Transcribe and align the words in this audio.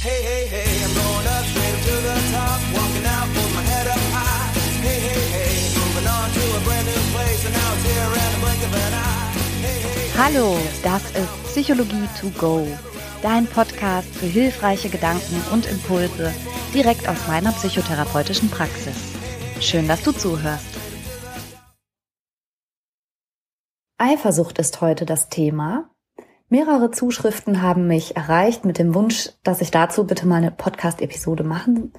Hey, 0.00 0.22
hey, 0.22 0.46
hey, 0.46 0.82
I'm 0.82 0.94
going 0.94 1.26
up 1.28 1.44
straight 1.44 1.76
to 1.76 1.94
the 2.00 2.16
top, 2.32 2.58
walking 2.72 3.04
out 3.04 3.28
with 3.36 3.52
my 3.54 3.60
head 3.60 3.86
up 3.86 4.00
high. 4.16 4.48
Hey, 4.80 4.98
hey, 4.98 5.24
hey, 5.28 5.52
moving 5.76 6.08
on 6.08 6.30
to 6.36 6.40
a 6.56 6.60
brand 6.64 6.86
new 6.86 7.02
place, 7.12 7.44
and 7.44 7.52
now 7.52 7.74
it's 7.74 7.84
here 7.84 8.08
in 8.08 8.30
the 8.32 8.40
blink 8.40 8.62
of 8.64 8.72
an 8.80 8.94
eye. 8.96 9.28
Hey, 9.60 9.78
hey, 9.84 10.08
Hallo, 10.16 10.56
das 10.82 11.02
ist 11.10 11.44
Psychologie 11.52 12.08
to 12.18 12.30
go, 12.40 12.66
dein 13.20 13.46
Podcast 13.46 14.08
für 14.08 14.24
hilfreiche 14.24 14.88
Gedanken 14.88 15.42
und 15.52 15.66
Impulse 15.66 16.32
direkt 16.72 17.06
aus 17.06 17.18
meiner 17.28 17.52
psychotherapeutischen 17.52 18.48
Praxis. 18.48 18.96
Schön, 19.60 19.86
dass 19.86 20.02
du 20.02 20.12
zuhörst. 20.12 20.78
Eifersucht 23.98 24.58
ist 24.58 24.80
heute 24.80 25.04
das 25.04 25.28
Thema. 25.28 25.90
Mehrere 26.52 26.90
Zuschriften 26.90 27.62
haben 27.62 27.86
mich 27.86 28.16
erreicht 28.16 28.64
mit 28.64 28.80
dem 28.80 28.92
Wunsch, 28.92 29.30
dass 29.44 29.60
ich 29.60 29.70
dazu 29.70 30.04
bitte 30.04 30.26
mal 30.26 30.38
eine 30.38 30.50
Podcast-Episode 30.50 31.44
machen 31.44 31.92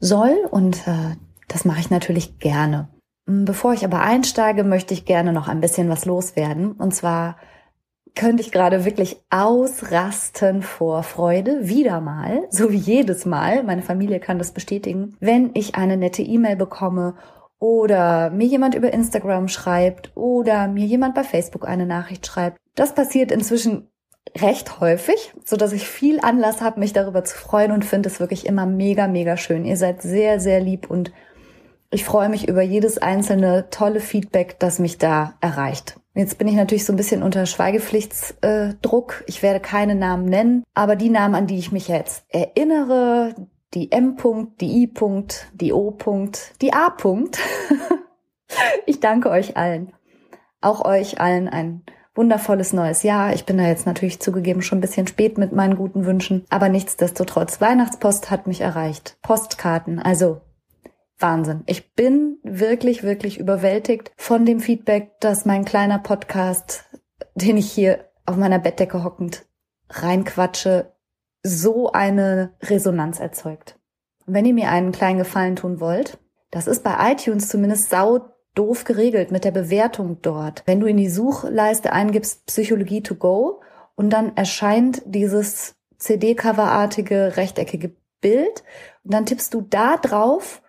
soll 0.00 0.34
und 0.50 0.88
äh, 0.88 1.16
das 1.46 1.66
mache 1.66 1.80
ich 1.80 1.90
natürlich 1.90 2.38
gerne. 2.38 2.88
Bevor 3.26 3.74
ich 3.74 3.84
aber 3.84 4.00
einsteige, 4.00 4.64
möchte 4.64 4.94
ich 4.94 5.04
gerne 5.04 5.34
noch 5.34 5.46
ein 5.46 5.60
bisschen 5.60 5.90
was 5.90 6.06
loswerden. 6.06 6.72
Und 6.72 6.94
zwar 6.94 7.36
könnte 8.14 8.42
ich 8.42 8.50
gerade 8.50 8.86
wirklich 8.86 9.18
ausrasten 9.28 10.62
vor 10.62 11.02
Freude, 11.02 11.68
wieder 11.68 12.00
mal, 12.00 12.46
so 12.48 12.72
wie 12.72 12.78
jedes 12.78 13.26
Mal, 13.26 13.62
meine 13.62 13.82
Familie 13.82 14.20
kann 14.20 14.38
das 14.38 14.52
bestätigen, 14.52 15.18
wenn 15.20 15.50
ich 15.52 15.74
eine 15.74 15.98
nette 15.98 16.22
E-Mail 16.22 16.56
bekomme 16.56 17.14
oder 17.62 18.30
mir 18.30 18.48
jemand 18.48 18.74
über 18.74 18.92
Instagram 18.92 19.46
schreibt 19.46 20.10
oder 20.16 20.66
mir 20.66 20.84
jemand 20.84 21.14
bei 21.14 21.22
Facebook 21.22 21.68
eine 21.68 21.86
Nachricht 21.86 22.26
schreibt. 22.26 22.58
Das 22.74 22.92
passiert 22.92 23.30
inzwischen 23.30 23.88
recht 24.36 24.80
häufig, 24.80 25.32
so 25.44 25.56
dass 25.56 25.72
ich 25.72 25.86
viel 25.86 26.18
Anlass 26.18 26.60
habe, 26.60 26.80
mich 26.80 26.92
darüber 26.92 27.22
zu 27.22 27.36
freuen 27.36 27.70
und 27.70 27.84
finde 27.84 28.08
es 28.08 28.18
wirklich 28.18 28.46
immer 28.46 28.66
mega, 28.66 29.06
mega 29.06 29.36
schön. 29.36 29.64
Ihr 29.64 29.76
seid 29.76 30.02
sehr, 30.02 30.40
sehr 30.40 30.58
lieb 30.58 30.90
und 30.90 31.12
ich 31.92 32.04
freue 32.04 32.28
mich 32.28 32.48
über 32.48 32.62
jedes 32.62 32.98
einzelne 32.98 33.70
tolle 33.70 34.00
Feedback, 34.00 34.58
das 34.58 34.80
mich 34.80 34.98
da 34.98 35.34
erreicht. 35.40 36.00
Jetzt 36.14 36.38
bin 36.38 36.48
ich 36.48 36.54
natürlich 36.54 36.84
so 36.84 36.92
ein 36.92 36.96
bisschen 36.96 37.22
unter 37.22 37.46
Schweigepflichtsdruck. 37.46 39.22
ich 39.28 39.40
werde 39.40 39.60
keine 39.60 39.94
Namen 39.94 40.24
nennen, 40.24 40.64
aber 40.74 40.96
die 40.96 41.10
Namen, 41.10 41.36
an 41.36 41.46
die 41.46 41.58
ich 41.58 41.70
mich 41.70 41.86
jetzt 41.86 42.24
erinnere, 42.28 43.36
die 43.74 43.90
M. 43.90 44.16
-Punkt, 44.16 44.60
die 44.60 44.82
I. 44.82 44.86
-Punkt, 44.86 45.46
die 45.52 45.72
O. 45.72 45.90
-Punkt, 45.90 46.52
die 46.60 46.72
A. 46.72 46.88
-Punkt. 46.88 47.38
ich 48.86 49.00
danke 49.00 49.30
euch 49.30 49.56
allen. 49.56 49.92
Auch 50.60 50.84
euch 50.84 51.20
allen 51.20 51.48
ein 51.48 51.82
wundervolles 52.14 52.72
neues 52.72 53.02
Jahr. 53.02 53.32
Ich 53.32 53.46
bin 53.46 53.58
da 53.58 53.64
jetzt 53.64 53.86
natürlich 53.86 54.20
zugegeben 54.20 54.62
schon 54.62 54.78
ein 54.78 54.82
bisschen 54.82 55.06
spät 55.06 55.38
mit 55.38 55.52
meinen 55.52 55.76
guten 55.76 56.04
Wünschen, 56.04 56.44
aber 56.50 56.68
nichtsdestotrotz, 56.68 57.60
Weihnachtspost 57.60 58.30
hat 58.30 58.46
mich 58.46 58.60
erreicht. 58.60 59.16
Postkarten, 59.22 59.98
also 59.98 60.40
Wahnsinn. 61.18 61.62
Ich 61.66 61.94
bin 61.94 62.38
wirklich, 62.42 63.02
wirklich 63.02 63.38
überwältigt 63.38 64.12
von 64.16 64.44
dem 64.44 64.60
Feedback, 64.60 65.20
dass 65.20 65.46
mein 65.46 65.64
kleiner 65.64 65.98
Podcast, 65.98 66.84
den 67.34 67.56
ich 67.56 67.70
hier 67.70 68.10
auf 68.26 68.36
meiner 68.36 68.58
Bettdecke 68.58 69.04
hockend 69.04 69.46
reinquatsche, 69.88 70.91
so 71.42 71.92
eine 71.92 72.52
Resonanz 72.62 73.20
erzeugt. 73.20 73.78
Wenn 74.26 74.44
ihr 74.44 74.54
mir 74.54 74.70
einen 74.70 74.92
kleinen 74.92 75.18
Gefallen 75.18 75.56
tun 75.56 75.80
wollt, 75.80 76.18
das 76.50 76.66
ist 76.66 76.84
bei 76.84 77.12
iTunes 77.12 77.48
zumindest 77.48 77.90
sau 77.90 78.32
doof 78.54 78.84
geregelt 78.84 79.30
mit 79.30 79.44
der 79.44 79.50
Bewertung 79.50 80.18
dort. 80.22 80.62
Wenn 80.66 80.80
du 80.80 80.86
in 80.86 80.96
die 80.96 81.08
Suchleiste 81.08 81.92
eingibst 81.92 82.46
Psychologie 82.46 83.02
to 83.02 83.14
go 83.14 83.62
und 83.94 84.10
dann 84.10 84.36
erscheint 84.36 85.02
dieses 85.06 85.74
CD-Cover-artige 85.98 87.36
rechteckige 87.36 87.96
Bild 88.20 88.62
und 89.04 89.14
dann 89.14 89.26
tippst 89.26 89.54
du 89.54 89.62
da 89.62 89.96
drauf 89.96 90.61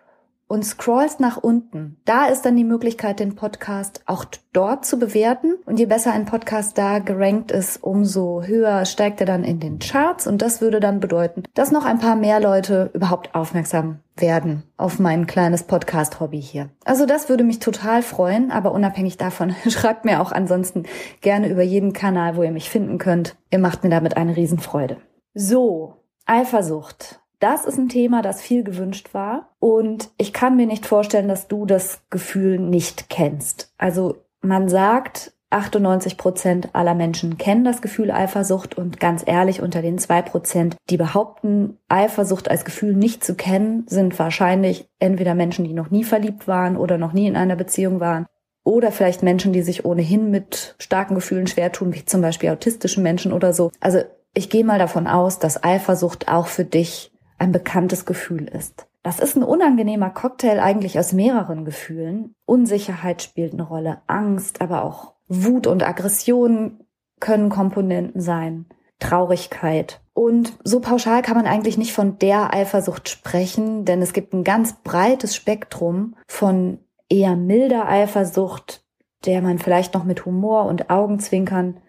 und 0.54 0.64
scrollst 0.64 1.18
nach 1.18 1.36
unten. 1.36 1.96
Da 2.04 2.26
ist 2.26 2.42
dann 2.42 2.54
die 2.56 2.62
Möglichkeit, 2.62 3.18
den 3.18 3.34
Podcast 3.34 4.02
auch 4.06 4.24
dort 4.52 4.86
zu 4.86 5.00
bewerten. 5.00 5.54
Und 5.66 5.80
je 5.80 5.86
besser 5.86 6.12
ein 6.12 6.26
Podcast 6.26 6.78
da 6.78 7.00
gerankt 7.00 7.50
ist, 7.50 7.82
umso 7.82 8.42
höher 8.44 8.84
steigt 8.84 9.20
er 9.20 9.26
dann 9.26 9.42
in 9.42 9.58
den 9.58 9.80
Charts. 9.80 10.28
Und 10.28 10.42
das 10.42 10.60
würde 10.60 10.78
dann 10.78 11.00
bedeuten, 11.00 11.42
dass 11.54 11.72
noch 11.72 11.84
ein 11.84 11.98
paar 11.98 12.14
mehr 12.14 12.38
Leute 12.38 12.90
überhaupt 12.94 13.34
aufmerksam 13.34 13.98
werden 14.14 14.62
auf 14.76 15.00
mein 15.00 15.26
kleines 15.26 15.64
Podcast-Hobby 15.64 16.40
hier. 16.40 16.70
Also 16.84 17.04
das 17.04 17.28
würde 17.28 17.42
mich 17.42 17.58
total 17.58 18.02
freuen, 18.02 18.52
aber 18.52 18.70
unabhängig 18.70 19.16
davon, 19.16 19.56
schreibt 19.68 20.04
mir 20.04 20.20
auch 20.20 20.30
ansonsten 20.30 20.84
gerne 21.20 21.48
über 21.48 21.62
jeden 21.62 21.92
Kanal, 21.92 22.36
wo 22.36 22.44
ihr 22.44 22.52
mich 22.52 22.70
finden 22.70 22.98
könnt. 22.98 23.34
Ihr 23.50 23.58
macht 23.58 23.82
mir 23.82 23.90
damit 23.90 24.16
eine 24.16 24.36
Riesenfreude. 24.36 24.98
So, 25.34 25.96
Eifersucht. 26.26 27.23
Das 27.44 27.66
ist 27.66 27.76
ein 27.76 27.90
Thema, 27.90 28.22
das 28.22 28.40
viel 28.40 28.64
gewünscht 28.64 29.12
war. 29.12 29.50
Und 29.58 30.08
ich 30.16 30.32
kann 30.32 30.56
mir 30.56 30.66
nicht 30.66 30.86
vorstellen, 30.86 31.28
dass 31.28 31.46
du 31.46 31.66
das 31.66 32.00
Gefühl 32.08 32.58
nicht 32.58 33.10
kennst. 33.10 33.70
Also 33.76 34.16
man 34.40 34.70
sagt, 34.70 35.34
98 35.50 36.16
Prozent 36.16 36.70
aller 36.72 36.94
Menschen 36.94 37.36
kennen 37.36 37.62
das 37.62 37.82
Gefühl 37.82 38.10
Eifersucht 38.10 38.78
und 38.78 38.98
ganz 38.98 39.24
ehrlich, 39.26 39.60
unter 39.60 39.82
den 39.82 39.98
zwei 39.98 40.22
Prozent, 40.22 40.76
die 40.88 40.96
behaupten, 40.96 41.76
Eifersucht 41.86 42.50
als 42.50 42.64
Gefühl 42.64 42.94
nicht 42.94 43.22
zu 43.22 43.34
kennen, 43.34 43.84
sind 43.88 44.18
wahrscheinlich 44.18 44.88
entweder 44.98 45.34
Menschen, 45.34 45.66
die 45.66 45.74
noch 45.74 45.90
nie 45.90 46.04
verliebt 46.04 46.48
waren 46.48 46.78
oder 46.78 46.96
noch 46.96 47.12
nie 47.12 47.26
in 47.26 47.36
einer 47.36 47.56
Beziehung 47.56 48.00
waren 48.00 48.24
oder 48.64 48.90
vielleicht 48.90 49.22
Menschen, 49.22 49.52
die 49.52 49.60
sich 49.60 49.84
ohnehin 49.84 50.30
mit 50.30 50.76
starken 50.78 51.14
Gefühlen 51.14 51.46
schwer 51.46 51.70
tun, 51.72 51.92
wie 51.92 52.06
zum 52.06 52.22
Beispiel 52.22 52.48
autistische 52.48 53.02
Menschen 53.02 53.34
oder 53.34 53.52
so. 53.52 53.70
Also 53.80 53.98
ich 54.32 54.48
gehe 54.48 54.64
mal 54.64 54.78
davon 54.78 55.06
aus, 55.06 55.38
dass 55.38 55.62
Eifersucht 55.62 56.28
auch 56.28 56.46
für 56.46 56.64
dich 56.64 57.10
ein 57.44 57.52
bekanntes 57.52 58.06
Gefühl 58.06 58.48
ist. 58.48 58.86
Das 59.02 59.20
ist 59.20 59.36
ein 59.36 59.42
unangenehmer 59.42 60.10
Cocktail 60.10 60.60
eigentlich 60.60 60.98
aus 60.98 61.12
mehreren 61.12 61.64
Gefühlen. 61.64 62.34
Unsicherheit 62.46 63.22
spielt 63.22 63.52
eine 63.52 63.62
Rolle, 63.62 64.00
Angst, 64.06 64.60
aber 64.60 64.82
auch 64.82 65.12
Wut 65.28 65.66
und 65.66 65.86
Aggression 65.86 66.84
können 67.20 67.50
Komponenten 67.50 68.20
sein, 68.20 68.66
Traurigkeit. 68.98 70.00
Und 70.14 70.54
so 70.64 70.80
pauschal 70.80 71.22
kann 71.22 71.36
man 71.36 71.46
eigentlich 71.46 71.76
nicht 71.76 71.92
von 71.92 72.18
der 72.18 72.54
Eifersucht 72.54 73.08
sprechen, 73.08 73.84
denn 73.84 74.00
es 74.00 74.14
gibt 74.14 74.32
ein 74.32 74.44
ganz 74.44 74.76
breites 74.82 75.36
Spektrum 75.36 76.16
von 76.26 76.78
eher 77.10 77.36
milder 77.36 77.88
Eifersucht, 77.88 78.84
der 79.26 79.42
man 79.42 79.58
vielleicht 79.58 79.92
noch 79.92 80.04
mit 80.04 80.24
Humor 80.24 80.64
und 80.64 80.88
Augenzwinkern 80.88 81.80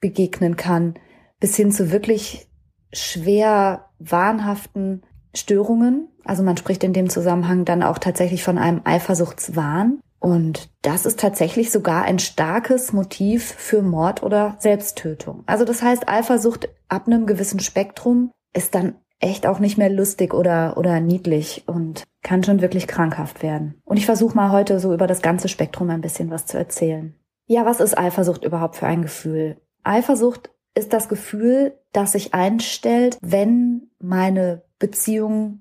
begegnen 0.00 0.56
kann, 0.56 0.94
bis 1.40 1.56
hin 1.56 1.72
zu 1.72 1.90
wirklich 1.90 2.48
schwer 2.92 3.88
wahnhaften 4.10 5.02
Störungen. 5.34 6.08
Also 6.24 6.42
man 6.42 6.56
spricht 6.56 6.84
in 6.84 6.92
dem 6.92 7.08
Zusammenhang 7.08 7.64
dann 7.64 7.82
auch 7.82 7.98
tatsächlich 7.98 8.42
von 8.42 8.58
einem 8.58 8.82
Eifersuchtswahn. 8.84 10.00
Und 10.18 10.70
das 10.82 11.04
ist 11.04 11.18
tatsächlich 11.18 11.72
sogar 11.72 12.04
ein 12.04 12.20
starkes 12.20 12.92
Motiv 12.92 13.44
für 13.44 13.82
Mord 13.82 14.22
oder 14.22 14.56
Selbsttötung. 14.58 15.42
Also 15.46 15.64
das 15.64 15.82
heißt, 15.82 16.08
Eifersucht 16.08 16.68
ab 16.88 17.06
einem 17.06 17.26
gewissen 17.26 17.58
Spektrum 17.58 18.30
ist 18.54 18.74
dann 18.74 18.94
echt 19.18 19.46
auch 19.46 19.58
nicht 19.58 19.78
mehr 19.78 19.90
lustig 19.90 20.34
oder, 20.34 20.76
oder 20.76 21.00
niedlich 21.00 21.64
und 21.66 22.04
kann 22.22 22.44
schon 22.44 22.60
wirklich 22.60 22.86
krankhaft 22.86 23.42
werden. 23.42 23.80
Und 23.84 23.96
ich 23.96 24.06
versuche 24.06 24.36
mal 24.36 24.52
heute 24.52 24.78
so 24.78 24.92
über 24.92 25.06
das 25.06 25.22
ganze 25.22 25.48
Spektrum 25.48 25.90
ein 25.90 26.00
bisschen 26.00 26.30
was 26.30 26.46
zu 26.46 26.58
erzählen. 26.58 27.14
Ja, 27.46 27.64
was 27.64 27.80
ist 27.80 27.96
Eifersucht 27.98 28.44
überhaupt 28.44 28.76
für 28.76 28.86
ein 28.86 29.02
Gefühl? 29.02 29.56
Eifersucht 29.82 30.50
ist 30.74 30.92
das 30.92 31.08
Gefühl, 31.08 31.74
das 31.92 32.12
sich 32.12 32.34
einstellt, 32.34 33.18
wenn 33.20 33.90
meine 33.98 34.62
Beziehung 34.78 35.60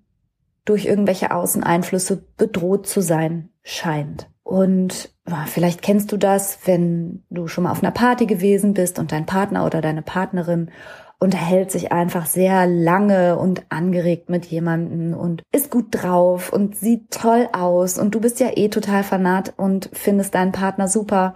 durch 0.65 0.85
irgendwelche 0.85 1.31
Außeneinflüsse 1.31 2.23
bedroht 2.37 2.87
zu 2.87 3.01
sein 3.01 3.49
scheint. 3.63 4.29
Und 4.43 5.13
vielleicht 5.47 5.81
kennst 5.81 6.11
du 6.11 6.17
das, 6.17 6.59
wenn 6.65 7.23
du 7.29 7.47
schon 7.47 7.63
mal 7.63 7.71
auf 7.71 7.83
einer 7.83 7.91
Party 7.91 8.25
gewesen 8.25 8.73
bist 8.73 8.99
und 8.99 9.11
dein 9.11 9.25
Partner 9.25 9.65
oder 9.65 9.81
deine 9.81 10.01
Partnerin 10.01 10.71
unterhält 11.19 11.69
sich 11.69 11.91
einfach 11.91 12.25
sehr 12.25 12.65
lange 12.65 13.37
und 13.37 13.63
angeregt 13.69 14.29
mit 14.29 14.47
jemanden 14.47 15.13
und 15.13 15.43
ist 15.51 15.69
gut 15.69 15.87
drauf 15.91 16.51
und 16.51 16.75
sieht 16.75 17.11
toll 17.11 17.47
aus 17.53 17.99
und 17.99 18.15
du 18.15 18.19
bist 18.19 18.39
ja 18.39 18.49
eh 18.55 18.69
total 18.69 19.03
fanat 19.03 19.53
und 19.55 19.91
findest 19.93 20.33
deinen 20.33 20.51
Partner 20.51 20.87
super 20.87 21.35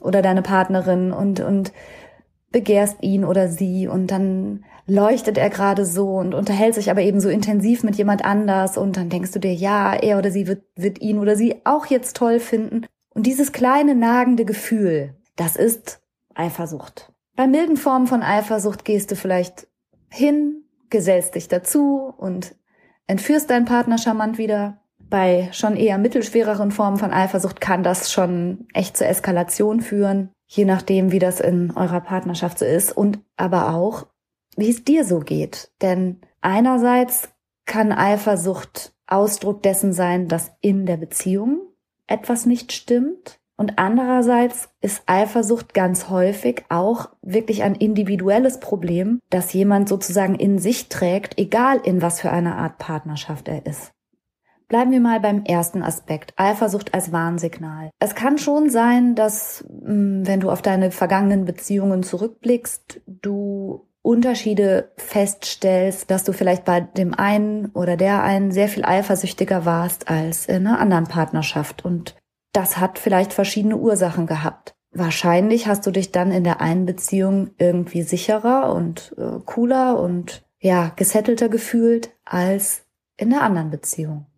oder 0.00 0.20
deine 0.20 0.42
Partnerin 0.42 1.12
und 1.12 1.40
und 1.40 1.72
begehrst 2.52 2.98
ihn 3.00 3.24
oder 3.24 3.48
sie 3.48 3.88
und 3.88 4.10
dann 4.10 4.64
leuchtet 4.86 5.38
er 5.38 5.50
gerade 5.50 5.86
so 5.86 6.16
und 6.16 6.34
unterhält 6.34 6.74
sich 6.74 6.90
aber 6.90 7.02
eben 7.02 7.20
so 7.20 7.28
intensiv 7.28 7.82
mit 7.82 7.96
jemand 7.96 8.24
anders 8.24 8.76
und 8.76 8.96
dann 8.96 9.08
denkst 9.08 9.32
du 9.32 9.38
dir, 9.38 9.54
ja, 9.54 9.94
er 9.94 10.18
oder 10.18 10.30
sie 10.30 10.46
wird, 10.46 10.62
wird 10.76 11.00
ihn 11.00 11.18
oder 11.18 11.36
sie 11.36 11.56
auch 11.64 11.86
jetzt 11.86 12.16
toll 12.16 12.40
finden. 12.40 12.86
Und 13.10 13.26
dieses 13.26 13.52
kleine 13.52 13.94
nagende 13.94 14.44
Gefühl, 14.44 15.14
das 15.36 15.56
ist 15.56 16.00
Eifersucht. 16.34 17.12
Bei 17.36 17.46
milden 17.46 17.76
Formen 17.76 18.06
von 18.06 18.22
Eifersucht 18.22 18.84
gehst 18.84 19.10
du 19.10 19.16
vielleicht 19.16 19.66
hin, 20.10 20.64
gesellst 20.90 21.34
dich 21.34 21.48
dazu 21.48 22.12
und 22.16 22.54
entführst 23.06 23.50
deinen 23.50 23.64
Partner 23.64 23.98
charmant 23.98 24.38
wieder. 24.38 24.78
Bei 24.98 25.48
schon 25.52 25.76
eher 25.76 25.98
mittelschwereren 25.98 26.70
Formen 26.70 26.96
von 26.96 27.12
Eifersucht 27.12 27.60
kann 27.60 27.82
das 27.82 28.10
schon 28.10 28.66
echt 28.72 28.96
zur 28.96 29.06
Eskalation 29.06 29.80
führen 29.80 30.30
je 30.54 30.64
nachdem, 30.64 31.12
wie 31.12 31.18
das 31.18 31.40
in 31.40 31.72
eurer 31.76 32.00
Partnerschaft 32.00 32.58
so 32.58 32.64
ist 32.64 32.96
und 32.96 33.20
aber 33.36 33.74
auch, 33.74 34.06
wie 34.56 34.70
es 34.70 34.84
dir 34.84 35.04
so 35.04 35.20
geht. 35.20 35.70
Denn 35.80 36.20
Einerseits 36.42 37.28
kann 37.66 37.92
Eifersucht 37.92 38.92
Ausdruck 39.06 39.62
dessen 39.62 39.92
sein, 39.92 40.26
dass 40.26 40.52
in 40.60 40.86
der 40.86 40.96
Beziehung 40.96 41.60
etwas 42.08 42.46
nicht 42.46 42.72
stimmt. 42.72 43.38
Und 43.56 43.78
andererseits 43.78 44.68
ist 44.80 45.02
Eifersucht 45.06 45.72
ganz 45.72 46.08
häufig 46.08 46.64
auch 46.68 47.10
wirklich 47.22 47.62
ein 47.62 47.76
individuelles 47.76 48.58
Problem, 48.58 49.20
das 49.30 49.52
jemand 49.52 49.88
sozusagen 49.88 50.34
in 50.34 50.58
sich 50.58 50.88
trägt, 50.88 51.38
egal 51.38 51.80
in 51.84 52.02
was 52.02 52.20
für 52.20 52.30
einer 52.30 52.56
Art 52.56 52.78
Partnerschaft 52.78 53.46
er 53.46 53.64
ist. 53.64 53.92
Bleiben 54.72 54.90
wir 54.90 55.00
mal 55.00 55.20
beim 55.20 55.44
ersten 55.44 55.82
Aspekt, 55.82 56.32
Eifersucht 56.36 56.94
als 56.94 57.12
Warnsignal. 57.12 57.90
Es 57.98 58.14
kann 58.14 58.38
schon 58.38 58.70
sein, 58.70 59.14
dass, 59.14 59.66
hm, 59.68 60.26
wenn 60.26 60.40
du 60.40 60.50
auf 60.50 60.62
deine 60.62 60.90
vergangenen 60.90 61.44
Beziehungen 61.44 62.02
zurückblickst, 62.02 63.02
du 63.06 63.86
Unterschiede 64.00 64.90
feststellst, 64.96 66.10
dass 66.10 66.24
du 66.24 66.32
vielleicht 66.32 66.64
bei 66.64 66.80
dem 66.80 67.12
einen 67.12 67.66
oder 67.72 67.98
der 67.98 68.22
einen 68.22 68.50
sehr 68.50 68.66
viel 68.66 68.82
eifersüchtiger 68.82 69.66
warst 69.66 70.08
als 70.08 70.46
in 70.46 70.66
einer 70.66 70.78
anderen 70.78 71.04
Partnerschaft. 71.04 71.84
Und 71.84 72.16
das 72.54 72.78
hat 72.78 72.98
vielleicht 72.98 73.34
verschiedene 73.34 73.76
Ursachen 73.76 74.26
gehabt. 74.26 74.74
Wahrscheinlich 74.90 75.66
hast 75.66 75.86
du 75.86 75.90
dich 75.90 76.12
dann 76.12 76.32
in 76.32 76.44
der 76.44 76.62
einen 76.62 76.86
Beziehung 76.86 77.50
irgendwie 77.58 78.04
sicherer 78.04 78.74
und 78.74 79.14
äh, 79.18 79.38
cooler 79.44 80.00
und 80.00 80.46
ja, 80.60 80.92
gesettelter 80.96 81.50
gefühlt 81.50 82.16
als 82.24 82.86
in 83.18 83.28
der 83.28 83.42
anderen 83.42 83.70
Beziehung. 83.70 84.28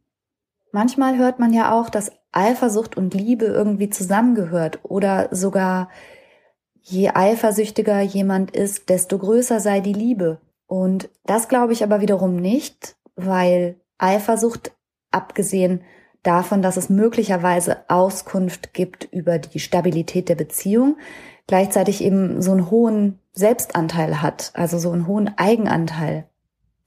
Manchmal 0.75 1.19
hört 1.19 1.39
man 1.39 1.53
ja 1.53 1.71
auch, 1.71 1.89
dass 1.89 2.11
Eifersucht 2.33 2.97
und 2.97 3.15
Liebe 3.15 3.45
irgendwie 3.45 3.91
zusammengehört 3.91 4.81
oder 4.83 5.29
sogar 5.31 5.89
je 6.81 7.11
eifersüchtiger 7.11 8.01
jemand 8.01 8.51
ist, 8.51 8.89
desto 8.89 9.17
größer 9.19 9.61
sei 9.61 9.79
die 9.79 9.93
Liebe. 9.93 10.41
Und 10.67 11.11
das 11.27 11.47
glaube 11.47 11.75
ich 11.75 11.85
aber 11.85 12.01
wiederum 12.01 12.35
nicht, 12.35 12.97
weil 13.15 13.77
Eifersucht, 13.99 14.73
abgesehen 15.13 15.83
davon, 16.25 16.61
dass 16.61 16.77
es 16.77 16.91
möglicherweise 16.91 17.89
Auskunft 17.89 18.75
gibt 18.75 19.05
über 19.05 19.39
die 19.39 19.61
Stabilität 19.61 20.29
der 20.29 20.35
Beziehung, 20.35 20.97
gleichzeitig 21.47 22.03
eben 22.03 22.43
so 22.43 22.51
einen 22.51 22.69
hohen 22.69 23.21
Selbstanteil 23.33 24.23
hat, 24.23 24.51
also 24.55 24.79
so 24.79 24.91
einen 24.91 25.07
hohen 25.07 25.39
Eigenanteil. 25.39 26.27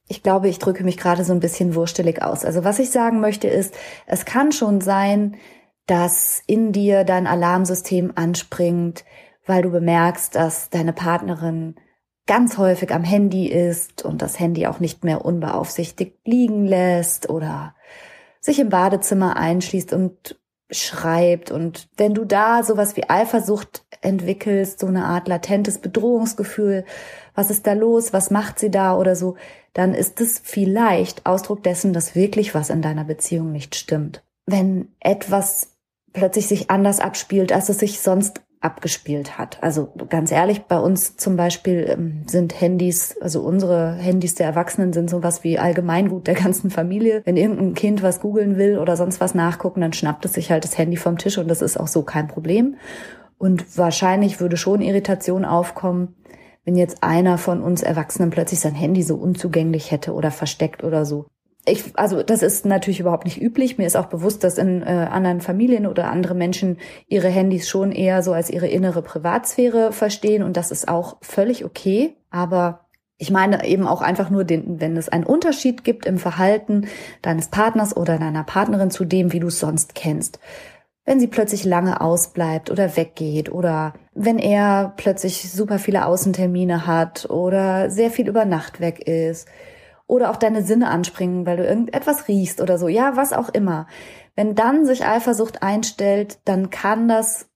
Ich 0.08 0.24
glaube, 0.24 0.48
ich 0.48 0.60
drücke 0.60 0.84
mich 0.84 0.98
gerade 0.98 1.24
so 1.24 1.34
ein 1.34 1.40
bisschen 1.40 1.76
wurstelig 1.76 2.22
aus. 2.22 2.46
Also 2.46 2.64
was 2.64 2.80
ich 2.80 2.92
sagen 2.92 3.20
möchte 3.20 3.48
ist, 3.48 3.76
es 4.06 4.26
kann 4.26 4.52
schon 4.52 4.82
sein, 4.82 5.36
dass 5.86 6.42
in 6.48 6.72
dir 6.72 7.04
dein 7.04 7.28
Alarmsystem 7.28 8.14
anspringt, 8.16 9.04
weil 9.46 9.62
du 9.62 9.70
bemerkst, 9.70 10.36
dass 10.36 10.70
deine 10.70 10.94
Partnerin 10.94 11.76
ganz 12.28 12.58
häufig 12.58 12.92
am 12.94 13.04
Handy 13.04 13.48
ist 13.48 14.04
und 14.04 14.22
das 14.22 14.40
Handy 14.40 14.68
auch 14.68 14.80
nicht 14.80 15.04
mehr 15.04 15.26
unbeaufsichtigt 15.26 16.18
liegen 16.26 16.66
lässt 16.66 17.30
oder 17.30 17.74
sich 18.42 18.60
im 18.60 18.70
Badezimmer 18.70 19.38
einschließt 19.38 19.94
und 19.94 20.38
schreibt. 20.70 21.52
Und 21.52 21.90
wenn 21.98 22.14
du 22.14 22.26
da 22.26 22.64
sowas 22.64 22.98
wie 22.98 23.10
Eifersucht 23.10 23.86
entwickelst, 24.02 24.80
so 24.80 24.88
eine 24.88 25.06
Art 25.06 25.28
latentes 25.28 25.80
Bedrohungsgefühl, 25.80 26.86
was 27.36 27.50
ist 27.50 27.68
da 27.68 27.74
los, 27.74 28.14
was 28.14 28.32
macht 28.32 28.60
sie 28.60 28.72
da 28.72 28.98
oder 28.98 29.16
so, 29.16 29.36
dann 29.74 29.94
ist 29.94 30.22
es 30.22 30.40
vielleicht 30.44 31.26
Ausdruck 31.26 31.64
dessen, 31.64 31.94
dass 31.94 32.16
wirklich 32.16 32.56
was 32.56 32.70
in 32.70 32.82
deiner 32.82 33.04
Beziehung 33.04 33.52
nicht 33.52 33.76
stimmt. 33.76 34.24
Wenn 34.46 34.90
etwas 35.00 35.72
plötzlich 36.14 36.48
sich 36.48 36.72
anders 36.72 37.00
abspielt, 37.00 37.52
als 37.52 37.70
es 37.70 37.80
sich 37.80 38.00
sonst 38.00 38.42
abgespielt 38.60 39.38
hat. 39.38 39.62
Also 39.62 39.94
ganz 40.10 40.32
ehrlich, 40.32 40.64
bei 40.64 40.80
uns 40.80 41.16
zum 41.16 41.36
Beispiel 41.36 41.86
ähm, 41.90 42.24
sind 42.26 42.60
Handys, 42.60 43.16
also 43.22 43.42
unsere 43.42 43.94
Handys 43.94 44.36
der 44.36 44.48
Erwachsenen 44.48 44.94
sind 44.94 45.10
sowas 45.10 45.44
wie 45.44 45.60
Allgemeingut 45.60 46.26
der 46.28 46.34
ganzen 46.34 46.72
Familie. 46.72 47.22
Wenn 47.26 47.38
irgendein 47.38 47.76
Kind 47.76 48.02
was 48.02 48.20
googeln 48.20 48.58
will 48.58 48.80
oder 48.80 48.98
sonst 48.98 49.22
was 49.22 49.36
nachgucken, 49.36 49.82
dann 49.82 49.94
schnappt 49.94 50.26
es 50.26 50.34
sich 50.34 50.52
halt 50.52 50.64
das 50.64 50.78
Handy 50.78 50.98
vom 50.98 51.18
Tisch 51.18 51.38
und 51.38 51.48
das 51.48 51.62
ist 51.62 51.80
auch 51.80 51.88
so 51.88 52.02
kein 52.02 52.28
Problem. 52.28 52.78
Und 53.38 53.78
wahrscheinlich 53.78 54.40
würde 54.40 54.58
schon 54.58 54.82
Irritation 54.82 55.46
aufkommen, 55.46 56.16
wenn 56.66 56.76
jetzt 56.76 57.04
einer 57.04 57.38
von 57.38 57.62
uns 57.62 57.84
Erwachsenen 57.84 58.30
plötzlich 58.30 58.60
sein 58.60 58.76
Handy 58.76 59.04
so 59.04 59.16
unzugänglich 59.16 59.92
hätte 59.92 60.14
oder 60.14 60.32
versteckt 60.32 60.84
oder 60.84 61.06
so. 61.06 61.28
Ich, 61.66 61.84
also 61.96 62.24
das 62.24 62.44
ist 62.44 62.66
natürlich 62.66 63.02
überhaupt 63.02 63.26
nicht 63.26 63.42
üblich. 63.42 63.78
Mir 63.78 63.86
ist 63.86 63.98
auch 63.98 64.08
bewusst, 64.08 64.44
dass 64.44 64.58
in 64.58 64.82
äh, 64.82 64.86
anderen 64.86 65.42
Familien 65.42 65.86
oder 65.86 66.10
andere 66.10 66.34
Menschen 66.34 66.78
ihre 67.08 67.28
Handys 67.28 67.68
schon 67.68 67.92
eher 67.92 68.24
so 68.24 68.32
als 68.34 68.50
ihre 68.50 68.68
innere 68.68 69.02
Privatsphäre 69.02 69.92
verstehen 69.92 70.44
und 70.44 70.58
das 70.58 70.72
ist 70.72 70.88
auch 70.88 71.18
völlig 71.22 71.66
okay. 71.66 72.16
Aber 72.30 72.88
ich 73.18 73.32
meine 73.32 73.66
eben 73.66 73.86
auch 73.86 74.02
einfach 74.02 74.30
nur, 74.30 74.46
den, 74.46 74.80
wenn 74.80 74.96
es 74.96 75.10
einen 75.10 75.26
Unterschied 75.26 75.84
gibt 75.84 76.06
im 76.06 76.18
Verhalten 76.18 76.88
deines 77.22 77.50
Partners 77.50 77.96
oder 77.96 78.18
deiner 78.18 78.44
Partnerin 78.44 78.92
zu 78.92 79.04
dem, 79.04 79.34
wie 79.34 79.40
du 79.40 79.48
es 79.48 79.60
sonst 79.60 79.94
kennst 79.94 80.40
wenn 81.08 81.22
sie 81.22 81.28
plötzlich 81.28 81.64
lange 81.64 82.02
ausbleibt 82.02 82.70
oder 82.70 82.98
weggeht 82.98 83.50
oder 83.50 83.94
wenn 84.14 84.38
er 84.38 84.94
plötzlich 84.98 85.50
super 85.50 85.80
viele 85.80 86.06
Außentermine 86.06 86.86
hat 86.86 87.30
oder 87.30 87.90
sehr 87.90 88.12
viel 88.12 88.28
über 88.28 88.44
Nacht 88.44 88.82
weg 88.82 89.08
ist 89.08 89.48
oder 90.06 90.30
auch 90.30 90.36
deine 90.36 90.64
Sinne 90.64 90.90
anspringen, 90.90 91.46
weil 91.46 91.56
du 91.56 91.66
irgendetwas 91.66 92.28
riechst 92.28 92.60
oder 92.60 92.78
so, 92.78 92.90
ja, 92.90 93.16
was 93.16 93.32
auch 93.32 93.48
immer. 93.48 93.88
Wenn 94.36 94.54
dann 94.54 94.86
sich 94.86 95.06
Eifersucht 95.06 95.64
einstellt, 95.64 96.40
dann 96.44 96.72
kann 96.72 97.08
das, 97.08 97.48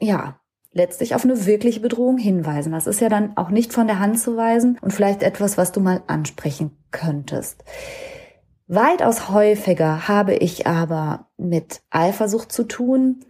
ja, 0.00 0.36
letztlich 0.72 1.16
auf 1.16 1.24
eine 1.24 1.44
wirkliche 1.44 1.80
Bedrohung 1.80 2.18
hinweisen. 2.18 2.70
Das 2.70 2.86
ist 2.86 3.00
ja 3.00 3.08
dann 3.08 3.36
auch 3.36 3.50
nicht 3.50 3.72
von 3.72 3.88
der 3.88 3.98
Hand 3.98 4.20
zu 4.20 4.36
weisen 4.36 4.78
und 4.80 4.92
vielleicht 4.92 5.24
etwas, 5.24 5.58
was 5.58 5.72
du 5.72 5.80
mal 5.80 6.02
ansprechen 6.06 6.78
könntest. 6.92 7.64
Weitaus 8.74 9.28
häufiger 9.28 10.08
habe 10.08 10.34
ich 10.34 10.66
aber 10.66 11.26
mit 11.36 11.82
Eifersucht 11.90 12.50
zu 12.50 12.64
tun, 12.64 13.22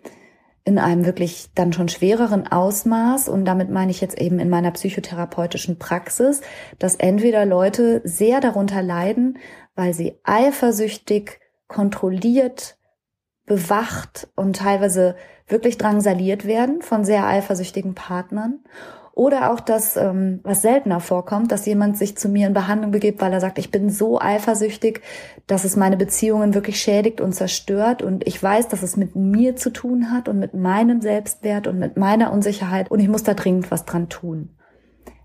in 0.64 0.78
einem 0.78 1.04
wirklich 1.04 1.48
dann 1.56 1.72
schon 1.72 1.88
schwereren 1.88 2.46
Ausmaß. 2.46 3.28
Und 3.28 3.44
damit 3.44 3.68
meine 3.68 3.90
ich 3.90 4.00
jetzt 4.00 4.20
eben 4.20 4.38
in 4.38 4.48
meiner 4.48 4.70
psychotherapeutischen 4.70 5.80
Praxis, 5.80 6.42
dass 6.78 6.94
entweder 6.94 7.44
Leute 7.44 8.02
sehr 8.04 8.40
darunter 8.40 8.82
leiden, 8.82 9.36
weil 9.74 9.94
sie 9.94 10.20
eifersüchtig, 10.22 11.40
kontrolliert, 11.66 12.76
bewacht 13.44 14.28
und 14.36 14.54
teilweise 14.54 15.16
wirklich 15.48 15.76
drangsaliert 15.76 16.46
werden 16.46 16.82
von 16.82 17.04
sehr 17.04 17.26
eifersüchtigen 17.26 17.96
Partnern 17.96 18.60
oder 19.14 19.52
auch 19.52 19.60
das, 19.60 19.96
ähm, 19.96 20.40
was 20.42 20.62
seltener 20.62 20.98
vorkommt, 20.98 21.52
dass 21.52 21.66
jemand 21.66 21.98
sich 21.98 22.16
zu 22.16 22.28
mir 22.30 22.46
in 22.46 22.54
Behandlung 22.54 22.92
begibt, 22.92 23.20
weil 23.20 23.32
er 23.32 23.40
sagt, 23.40 23.58
ich 23.58 23.70
bin 23.70 23.90
so 23.90 24.18
eifersüchtig, 24.18 25.02
dass 25.46 25.64
es 25.64 25.76
meine 25.76 25.98
Beziehungen 25.98 26.54
wirklich 26.54 26.81
schädigt 26.81 27.20
und 27.20 27.34
zerstört. 27.34 28.02
Und 28.02 28.26
ich 28.26 28.42
weiß, 28.42 28.69
dass 28.69 28.82
es 28.82 28.96
mit 28.96 29.14
mir 29.14 29.54
zu 29.54 29.70
tun 29.70 30.10
hat 30.10 30.28
und 30.28 30.38
mit 30.38 30.54
meinem 30.54 31.02
Selbstwert 31.02 31.66
und 31.66 31.78
mit 31.78 31.98
meiner 31.98 32.32
Unsicherheit. 32.32 32.90
Und 32.90 33.00
ich 33.00 33.08
muss 33.08 33.22
da 33.22 33.34
dringend 33.34 33.70
was 33.70 33.84
dran 33.84 34.08
tun. 34.08 34.56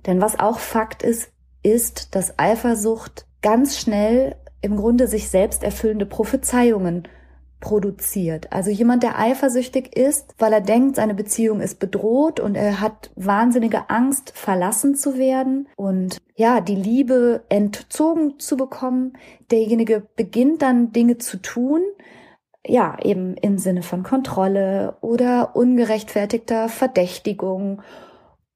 Denn 0.06 0.22
was 0.22 0.38
auch 0.38 0.60
Fakt 0.60 1.01
ist, 1.01 1.29
ist, 1.63 2.13
dass 2.13 2.38
Eifersucht 2.38 3.25
ganz 3.41 3.77
schnell 3.77 4.36
im 4.62 4.75
Grunde 4.75 5.08
sich 5.08 5.29
selbst 5.29 5.63
erfüllende 5.63 6.06
Prophezeiungen 6.06 7.08
produziert. 7.60 8.52
Also 8.54 8.70
jemand, 8.70 9.04
der 9.04 9.20
eifersüchtig 9.20 9.96
ist, 9.96 10.36
weil 10.38 10.54
er 10.54 10.62
denkt, 10.62 10.96
seine 10.96 11.16
Beziehung 11.16 11.60
ist 11.60 11.80
bedroht 11.80 12.40
und 12.40 12.56
er 12.56 12.80
hat 12.80 13.12
wahnsinnige 13.16 13.90
Angst, 13.90 14.32
verlassen 14.36 14.96
zu 14.96 15.18
werden 15.18 15.68
und 15.76 16.18
ja, 16.36 16.62
die 16.62 16.76
Liebe 16.76 17.44
entzogen 17.50 18.40
zu 18.40 18.58
bekommen. 18.58 19.18
Derjenige 19.50 20.08
beginnt 20.16 20.62
dann 20.62 20.92
Dinge 20.92 21.18
zu 21.18 21.42
tun, 21.42 21.82
ja, 22.66 22.98
eben 23.02 23.36
im 23.38 23.58
Sinne 23.58 23.82
von 23.82 24.04
Kontrolle 24.04 24.98
oder 25.02 25.56
ungerechtfertigter 25.56 26.70
Verdächtigung 26.70 27.82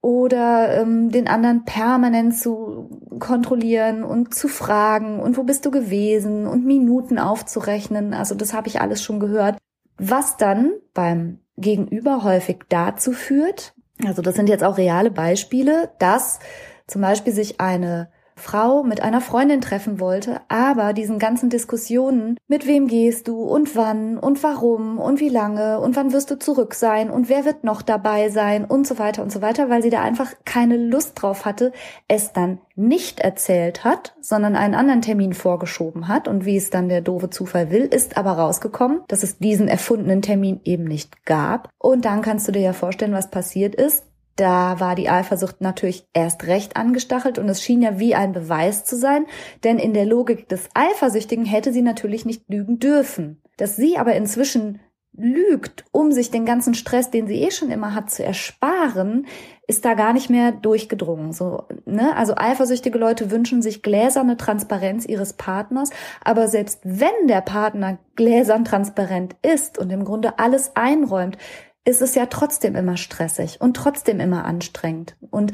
oder 0.01 0.81
ähm, 0.81 1.11
den 1.11 1.27
anderen 1.27 1.63
permanent 1.63 2.35
zu 2.35 2.89
kontrollieren 3.19 4.03
und 4.03 4.33
zu 4.33 4.47
fragen 4.47 5.19
und 5.19 5.37
wo 5.37 5.43
bist 5.43 5.65
du 5.65 5.71
gewesen 5.71 6.47
und 6.47 6.65
Minuten 6.65 7.19
aufzurechnen. 7.19 8.13
Also 8.13 8.33
das 8.33 8.53
habe 8.53 8.67
ich 8.67 8.81
alles 8.81 9.03
schon 9.03 9.19
gehört. 9.19 9.57
Was 9.97 10.37
dann 10.37 10.73
beim 10.93 11.39
Gegenüber 11.57 12.23
häufig 12.23 12.61
dazu 12.69 13.11
führt, 13.11 13.75
also 14.05 14.23
das 14.23 14.35
sind 14.35 14.49
jetzt 14.49 14.63
auch 14.63 14.77
reale 14.77 15.11
Beispiele, 15.11 15.91
dass 15.99 16.39
zum 16.87 17.01
Beispiel 17.01 17.33
sich 17.33 17.61
eine 17.61 18.09
Frau 18.41 18.83
mit 18.83 19.01
einer 19.01 19.21
Freundin 19.21 19.61
treffen 19.61 19.99
wollte, 19.99 20.41
aber 20.49 20.93
diesen 20.93 21.19
ganzen 21.19 21.49
Diskussionen, 21.49 22.37
mit 22.47 22.67
wem 22.67 22.87
gehst 22.87 23.27
du 23.27 23.43
und 23.43 23.75
wann 23.75 24.17
und 24.17 24.43
warum 24.43 24.97
und 24.99 25.19
wie 25.19 25.29
lange 25.29 25.79
und 25.79 25.95
wann 25.95 26.11
wirst 26.11 26.31
du 26.31 26.39
zurück 26.39 26.73
sein 26.73 27.09
und 27.09 27.29
wer 27.29 27.45
wird 27.45 27.63
noch 27.63 27.81
dabei 27.81 28.29
sein 28.29 28.65
und 28.65 28.85
so 28.85 28.99
weiter 28.99 29.23
und 29.23 29.31
so 29.31 29.41
weiter, 29.41 29.69
weil 29.69 29.81
sie 29.81 29.89
da 29.89 30.01
einfach 30.01 30.33
keine 30.43 30.77
Lust 30.77 31.13
drauf 31.15 31.45
hatte, 31.45 31.71
es 32.07 32.33
dann 32.33 32.59
nicht 32.75 33.19
erzählt 33.19 33.83
hat, 33.83 34.15
sondern 34.21 34.55
einen 34.55 34.75
anderen 34.75 35.01
Termin 35.01 35.33
vorgeschoben 35.33 36.07
hat. 36.07 36.27
Und 36.27 36.45
wie 36.45 36.57
es 36.57 36.69
dann 36.69 36.89
der 36.89 37.01
doofe 37.01 37.29
Zufall 37.29 37.69
will, 37.69 37.83
ist 37.83 38.17
aber 38.17 38.31
rausgekommen, 38.31 39.01
dass 39.07 39.23
es 39.23 39.37
diesen 39.37 39.67
erfundenen 39.67 40.21
Termin 40.21 40.59
eben 40.63 40.85
nicht 40.85 41.25
gab. 41.25 41.69
Und 41.77 42.05
dann 42.05 42.21
kannst 42.21 42.47
du 42.47 42.51
dir 42.51 42.61
ja 42.61 42.73
vorstellen, 42.73 43.13
was 43.13 43.29
passiert 43.29 43.75
ist 43.75 44.05
da 44.35 44.79
war 44.79 44.95
die 44.95 45.09
Eifersucht 45.09 45.61
natürlich 45.61 46.07
erst 46.13 46.45
recht 46.47 46.77
angestachelt 46.77 47.37
und 47.37 47.49
es 47.49 47.61
schien 47.61 47.81
ja 47.81 47.99
wie 47.99 48.15
ein 48.15 48.31
Beweis 48.31 48.85
zu 48.85 48.95
sein, 48.95 49.25
denn 49.63 49.77
in 49.77 49.93
der 49.93 50.05
Logik 50.05 50.47
des 50.49 50.69
Eifersüchtigen 50.73 51.45
hätte 51.45 51.73
sie 51.73 51.81
natürlich 51.81 52.25
nicht 52.25 52.43
lügen 52.47 52.79
dürfen. 52.79 53.41
Dass 53.57 53.75
sie 53.75 53.97
aber 53.97 54.15
inzwischen 54.15 54.79
lügt, 55.13 55.83
um 55.91 56.11
sich 56.11 56.31
den 56.31 56.45
ganzen 56.45 56.73
Stress, 56.73 57.11
den 57.11 57.27
sie 57.27 57.41
eh 57.41 57.51
schon 57.51 57.69
immer 57.69 57.93
hat, 57.93 58.09
zu 58.09 58.23
ersparen, 58.23 59.27
ist 59.67 59.83
da 59.85 59.93
gar 59.93 60.13
nicht 60.13 60.29
mehr 60.29 60.51
durchgedrungen. 60.51 61.33
So, 61.33 61.65
ne? 61.85 62.15
Also 62.15 62.33
eifersüchtige 62.35 62.97
Leute 62.97 63.29
wünschen 63.29 63.61
sich 63.61 63.83
gläserne 63.83 64.37
Transparenz 64.37 65.05
ihres 65.05 65.33
Partners, 65.33 65.89
aber 66.23 66.47
selbst 66.47 66.79
wenn 66.83 67.27
der 67.27 67.41
Partner 67.41 67.99
gläsern 68.15 68.65
transparent 68.65 69.35
ist 69.41 69.77
und 69.77 69.89
im 69.91 70.05
Grunde 70.05 70.39
alles 70.39 70.75
einräumt, 70.75 71.37
ist 71.85 72.01
es 72.01 72.15
ja 72.15 72.27
trotzdem 72.27 72.75
immer 72.75 72.97
stressig 72.97 73.59
und 73.59 73.75
trotzdem 73.75 74.19
immer 74.19 74.45
anstrengend. 74.45 75.15
Und 75.29 75.53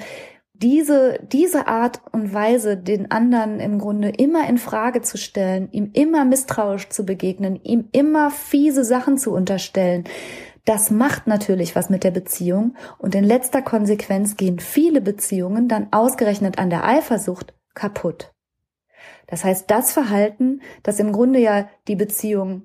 diese, 0.53 1.19
diese 1.31 1.67
Art 1.67 2.01
und 2.11 2.33
Weise, 2.33 2.77
den 2.77 3.11
anderen 3.11 3.59
im 3.59 3.77
Grunde 3.77 4.09
immer 4.09 4.49
in 4.49 4.57
Frage 4.57 5.01
zu 5.01 5.17
stellen, 5.17 5.69
ihm 5.71 5.91
immer 5.93 6.25
misstrauisch 6.25 6.89
zu 6.89 7.05
begegnen, 7.05 7.59
ihm 7.63 7.89
immer 7.91 8.31
fiese 8.31 8.83
Sachen 8.83 9.17
zu 9.17 9.33
unterstellen, 9.33 10.05
das 10.65 10.91
macht 10.91 11.27
natürlich 11.27 11.75
was 11.75 11.89
mit 11.89 12.03
der 12.03 12.11
Beziehung 12.11 12.75
und 12.97 13.15
in 13.15 13.23
letzter 13.23 13.61
Konsequenz 13.61 14.35
gehen 14.35 14.59
viele 14.59 14.99
Beziehungen 14.99 15.69
dann 15.69 15.87
ausgerechnet 15.91 16.59
an 16.59 16.69
der 16.69 16.83
Eifersucht 16.83 17.53
kaputt. 17.73 18.33
Das 19.27 19.43
heißt, 19.43 19.69
das 19.69 19.93
Verhalten, 19.93 20.61
das 20.83 20.99
im 20.99 21.13
Grunde 21.13 21.39
ja 21.39 21.69
die 21.87 21.95
Beziehung 21.95 22.63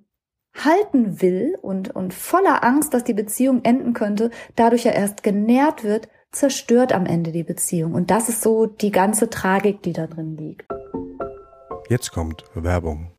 halten 0.54 1.20
will 1.22 1.56
und, 1.62 1.94
und 1.94 2.14
voller 2.14 2.62
Angst, 2.64 2.94
dass 2.94 3.04
die 3.04 3.14
Beziehung 3.14 3.64
enden 3.64 3.94
könnte, 3.94 4.30
dadurch 4.56 4.84
ja 4.84 4.92
erst 4.92 5.22
genährt 5.22 5.84
wird, 5.84 6.08
zerstört 6.30 6.92
am 6.92 7.06
Ende 7.06 7.32
die 7.32 7.44
Beziehung. 7.44 7.94
Und 7.94 8.10
das 8.10 8.28
ist 8.28 8.42
so 8.42 8.66
die 8.66 8.90
ganze 8.90 9.30
Tragik, 9.30 9.82
die 9.82 9.92
da 9.92 10.06
drin 10.06 10.36
liegt. 10.36 10.66
Jetzt 11.88 12.10
kommt 12.12 12.44
Werbung. 12.54 13.12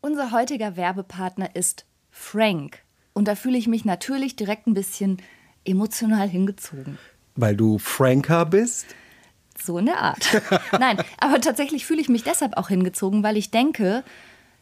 Unser 0.00 0.32
heutiger 0.32 0.76
Werbepartner 0.76 1.54
ist 1.54 1.86
Frank. 2.10 2.82
Und 3.14 3.28
da 3.28 3.34
fühle 3.34 3.58
ich 3.58 3.68
mich 3.68 3.84
natürlich 3.84 4.36
direkt 4.36 4.66
ein 4.66 4.74
bisschen 4.74 5.20
emotional 5.64 6.28
hingezogen. 6.28 6.98
Weil 7.34 7.56
du 7.56 7.78
Franker 7.78 8.46
bist? 8.46 8.86
So 9.58 9.78
in 9.78 9.86
der 9.86 9.98
Art. 9.98 10.42
Nein, 10.78 10.98
aber 11.18 11.40
tatsächlich 11.40 11.86
fühle 11.86 12.00
ich 12.00 12.08
mich 12.08 12.24
deshalb 12.24 12.56
auch 12.56 12.68
hingezogen, 12.68 13.22
weil 13.22 13.36
ich 13.36 13.50
denke, 13.50 14.02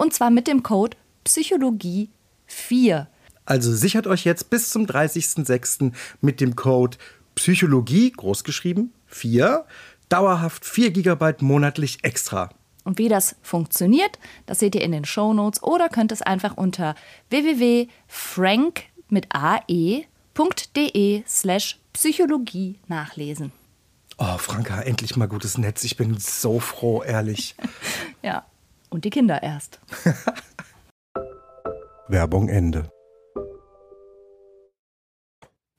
Und 0.00 0.14
zwar 0.14 0.30
mit 0.30 0.46
dem 0.46 0.62
Code 0.62 0.96
Psychologie 1.24 2.08
4. 2.46 3.06
Also 3.44 3.70
sichert 3.74 4.06
euch 4.06 4.24
jetzt 4.24 4.48
bis 4.48 4.70
zum 4.70 4.86
30.06. 4.86 5.92
mit 6.22 6.40
dem 6.40 6.56
Code 6.56 6.96
Psychologie, 7.34 8.10
großgeschrieben, 8.10 8.94
4, 9.08 9.66
dauerhaft 10.08 10.64
4 10.64 10.92
GB 10.92 11.34
monatlich 11.40 11.98
extra. 12.02 12.48
Und 12.84 12.96
wie 12.96 13.10
das 13.10 13.36
funktioniert, 13.42 14.18
das 14.46 14.60
seht 14.60 14.74
ihr 14.74 14.80
in 14.80 14.92
den 14.92 15.04
Show 15.04 15.34
Notes 15.34 15.62
oder 15.62 15.90
könnt 15.90 16.12
es 16.12 16.22
einfach 16.22 16.56
unter 16.56 16.94
www.frank 17.28 18.84
mit 19.10 19.26
ae.de 19.28 21.24
slash 21.28 21.78
Psychologie 21.92 22.78
nachlesen. 22.88 23.52
Oh, 24.16 24.38
Franka, 24.38 24.80
endlich 24.80 25.16
mal 25.16 25.28
gutes 25.28 25.58
Netz. 25.58 25.84
Ich 25.84 25.98
bin 25.98 26.16
so 26.18 26.58
froh, 26.58 27.02
ehrlich. 27.02 27.54
ja, 28.22 28.46
und 28.90 29.04
die 29.04 29.10
Kinder 29.10 29.42
erst. 29.42 29.80
Werbung 32.08 32.48
Ende. 32.48 32.90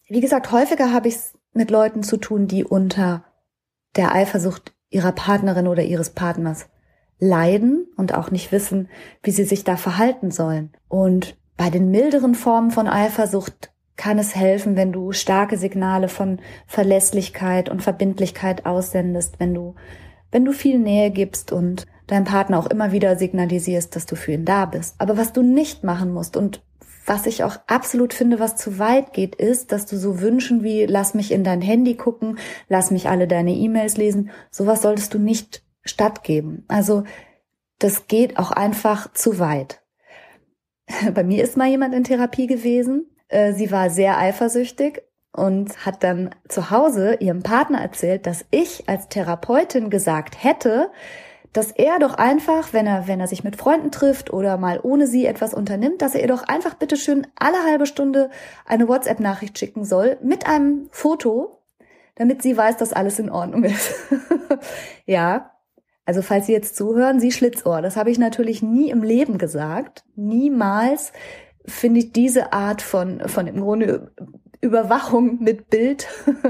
Wie 0.08 0.22
gesagt, 0.22 0.52
häufiger 0.52 0.92
habe 0.92 1.08
ich 1.08 1.16
es 1.16 1.34
mit 1.54 1.72
Leuten 1.72 2.04
zu 2.04 2.18
tun, 2.18 2.48
die 2.48 2.64
unter 2.64 3.24
der 3.96 4.16
Eifersucht 4.16 4.74
ihrer 4.90 5.12
Partnerin 5.12 5.68
oder 5.68 5.84
ihres 5.84 6.12
Partners 6.12 6.68
leiden 7.20 7.88
und 7.98 8.14
auch 8.14 8.32
nicht 8.32 8.52
wissen, 8.52 8.90
wie 9.24 9.32
sie 9.32 9.46
sich 9.46 9.64
da 9.64 9.78
verhalten 9.78 10.32
sollen. 10.32 10.72
Und 10.88 11.38
bei 11.56 11.70
den 11.70 11.92
milderen 11.92 12.36
Formen 12.36 12.72
von 12.72 12.88
Eifersucht 12.88 13.72
kann 13.96 14.18
es 14.18 14.36
helfen, 14.36 14.76
wenn 14.76 14.92
du 14.92 15.12
starke 15.12 15.58
Signale 15.58 16.10
von 16.10 16.40
Verlässlichkeit 16.66 17.70
und 17.70 17.84
Verbindlichkeit 17.84 18.66
aussendest, 18.66 19.40
wenn 19.40 19.54
du, 19.54 19.76
wenn 20.32 20.44
du 20.44 20.54
viel 20.54 20.80
Nähe 20.80 21.12
gibst 21.12 21.52
und 21.52 21.86
deinem 22.12 22.26
Partner 22.26 22.60
auch 22.60 22.68
immer 22.68 22.92
wieder 22.92 23.16
signalisierst, 23.16 23.96
dass 23.96 24.06
du 24.06 24.16
für 24.16 24.34
ihn 24.34 24.46
da 24.46 24.66
bist. 24.66 24.96
Aber 24.98 25.18
was 25.18 25.34
du 25.34 25.42
nicht 25.42 25.84
machen 25.84 26.12
musst 26.14 26.38
und 26.38 26.62
was 27.06 27.26
ich 27.26 27.44
auch 27.44 27.58
absolut 27.68 28.14
finde, 28.14 28.40
was 28.40 28.56
zu 28.56 28.78
weit 28.78 29.14
geht, 29.14 29.36
ist, 29.36 29.72
dass 29.72 29.86
du 29.86 29.98
so 29.98 30.22
wünschen 30.22 30.64
wie, 30.64 30.86
lass 30.86 31.14
mich 31.14 31.32
in 31.32 31.44
dein 31.44 31.62
Handy 31.62 31.96
gucken, 31.96 32.38
lass 32.68 32.92
mich 32.92 33.10
alle 33.10 33.28
deine 33.28 33.54
E-Mails 33.54 33.98
lesen. 33.98 34.30
Sowas 34.52 34.82
solltest 34.82 35.14
du 35.14 35.20
nicht 35.20 35.64
stattgeben. 35.84 36.64
Also, 36.68 37.04
das 37.80 38.08
geht 38.08 38.38
auch 38.38 38.52
einfach 38.52 39.12
zu 39.14 39.40
weit. 39.40 39.82
Bei 41.14 41.24
mir 41.24 41.44
ist 41.44 41.58
mal 41.58 41.70
jemand 41.70 41.96
in 41.96 42.04
Therapie 42.04 42.48
gewesen, 42.48 43.10
äh, 43.30 43.54
sie 43.54 43.72
war 43.72 43.90
sehr 43.90 44.18
eifersüchtig 44.18 45.02
und 45.32 45.86
hat 45.86 46.04
dann 46.04 46.30
zu 46.48 46.70
Hause 46.70 47.16
ihrem 47.16 47.42
Partner 47.42 47.80
erzählt, 47.80 48.28
dass 48.28 48.46
ich 48.52 48.88
als 48.88 49.08
Therapeutin 49.08 49.90
gesagt 49.90 50.44
hätte, 50.44 50.92
dass 51.54 51.72
er 51.72 52.00
doch 52.00 52.14
einfach, 52.14 52.74
wenn 52.74 52.88
er, 52.88 53.08
wenn 53.08 53.20
er 53.20 53.28
sich 53.28 53.44
mit 53.44 53.56
Freunden 53.56 53.92
trifft 53.92 54.32
oder 54.32 54.58
mal 54.58 54.80
ohne 54.82 55.08
sie 55.08 55.26
etwas 55.26 55.54
unternimmt, 55.54 56.02
dass 56.02 56.16
er 56.16 56.22
ihr 56.22 56.28
doch 56.28 56.44
einfach 56.44 56.76
bitteschön 56.76 57.28
alle 57.36 57.64
halbe 57.66 57.86
Stunde 57.86 58.30
eine 58.66 58.88
WhatsApp-Nachricht 58.88 59.60
schicken 59.60 59.84
soll 59.84 60.18
mit 60.24 60.48
einem 60.48 60.88
Foto, 60.92 61.60
damit 62.16 62.42
sie 62.42 62.56
weiß, 62.56 62.78
dass 62.78 62.94
alles 62.94 63.20
in 63.20 63.30
Ordnung 63.30 63.64
ist. 63.66 63.94
ja. 65.06 65.52
Also 66.04 66.24
falls 66.24 66.48
Sie 66.48 66.52
jetzt 66.52 66.76
zuhören, 66.76 67.20
Sie 67.20 67.32
Schlitzohr, 67.32 67.82
das 67.82 67.96
habe 67.96 68.10
ich 68.10 68.18
natürlich 68.18 68.64
nie 68.64 68.90
im 68.90 69.04
Leben 69.04 69.38
gesagt. 69.38 70.04
Niemals 70.16 71.14
finde 71.66 72.00
ich 72.00 72.12
diese 72.12 72.54
Art 72.54 72.82
von, 72.82 73.22
von 73.28 73.46
im 73.46 73.62
Grunde 73.62 74.12
Überwachung 74.62 75.42
mit 75.42 75.70
Bild 75.70 76.08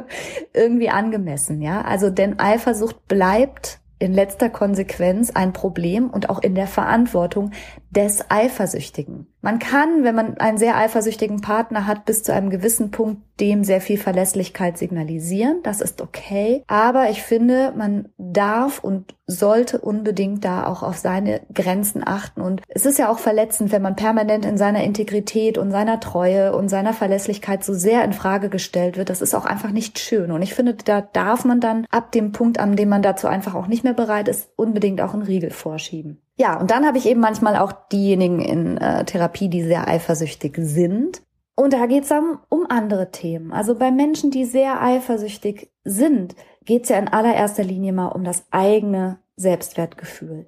irgendwie 0.54 0.90
angemessen, 0.90 1.62
ja? 1.62 1.82
Also 1.82 2.10
denn 2.10 2.40
Eifersucht 2.40 3.08
bleibt 3.08 3.82
in 4.02 4.14
letzter 4.14 4.50
Konsequenz 4.50 5.30
ein 5.30 5.54
Problem 5.54 6.10
und 6.10 6.30
auch 6.30 6.42
in 6.42 6.56
der 6.56 6.68
Verantwortung 6.68 7.52
des 7.92 8.32
Eifersüchtigen. 8.32 9.28
Man 9.42 9.60
kann, 9.60 10.04
wenn 10.04 10.16
man 10.16 10.38
einen 10.38 10.58
sehr 10.58 10.78
eifersüchtigen 10.78 11.42
Partner 11.42 11.88
hat, 11.88 12.06
bis 12.06 12.24
zu 12.24 12.34
einem 12.34 12.50
gewissen 12.50 12.90
Punkt 12.92 13.22
dem 13.40 13.64
sehr 13.64 13.82
viel 13.82 13.98
Verlässlichkeit 13.98 14.78
signalisieren. 14.78 15.62
Das 15.64 15.82
ist 15.82 16.02
okay. 16.02 16.64
Aber 16.68 17.10
ich 17.10 17.24
finde, 17.24 17.74
man 17.76 18.10
darf 18.18 18.84
und 18.84 19.16
sollte 19.26 19.80
unbedingt 19.80 20.46
da 20.46 20.68
auch 20.68 20.84
auf 20.84 20.98
seine 20.98 21.42
Grenzen 21.54 22.04
achten. 22.06 22.42
Und 22.42 22.62
es 22.68 22.86
ist 22.86 23.00
ja 23.00 23.12
auch 23.12 23.20
verletzend, 23.20 23.72
wenn 23.72 23.82
man 23.82 23.96
permanent 23.96 24.46
in 24.46 24.58
seiner 24.58 24.84
Integrität 24.84 25.58
und 25.58 25.72
seiner 25.72 26.00
Treue 26.00 26.56
und 26.56 26.70
seiner 26.70 26.94
Verlässlichkeit 26.94 27.64
so 27.64 27.74
sehr 27.74 28.04
in 28.06 28.14
Frage 28.14 28.50
gestellt 28.50 28.96
wird. 28.96 29.10
Das 29.10 29.22
ist 29.22 29.34
auch 29.34 29.46
einfach 29.46 29.72
nicht 29.72 30.00
schön. 30.00 30.32
Und 30.32 30.44
ich 30.44 30.54
finde, 30.54 30.76
da 30.76 31.02
darf 31.02 31.44
man 31.44 31.60
dann 31.60 31.88
ab 31.90 32.12
dem 32.12 32.32
Punkt, 32.32 32.60
an 32.60 32.76
dem 32.76 32.90
man 32.90 33.02
dazu 33.02 33.28
einfach 33.28 33.56
auch 33.56 33.68
nicht 33.68 33.84
mehr 33.84 33.94
bereit 33.94 34.28
ist, 34.28 34.50
unbedingt 34.56 35.02
auch 35.02 35.14
einen 35.14 35.24
Riegel 35.24 35.50
vorschieben. 35.50 36.22
Ja, 36.42 36.60
und 36.60 36.72
dann 36.72 36.88
habe 36.88 36.98
ich 36.98 37.06
eben 37.06 37.22
manchmal 37.22 37.56
auch 37.56 37.72
diejenigen 37.92 38.40
in 38.40 38.78
äh, 38.78 39.06
Therapie, 39.06 39.48
die 39.48 39.62
sehr 39.62 39.88
eifersüchtig 39.88 40.56
sind. 40.58 41.22
Und 41.54 41.72
da 41.74 41.86
geht 41.86 42.02
es 42.02 42.10
dann 42.10 42.40
um 42.50 42.66
andere 42.68 43.12
Themen. 43.12 43.54
Also 43.54 43.76
bei 43.76 43.92
Menschen, 43.92 44.32
die 44.32 44.46
sehr 44.46 44.82
eifersüchtig 44.82 45.72
sind, 45.84 46.36
geht 46.66 46.86
es 46.86 46.90
ja 46.90 46.98
in 46.98 47.10
allererster 47.10 47.64
Linie 47.64 47.94
mal 47.94 48.08
um 48.08 48.24
das 48.24 48.44
eigene 48.50 49.20
Selbstwertgefühl. 49.36 50.48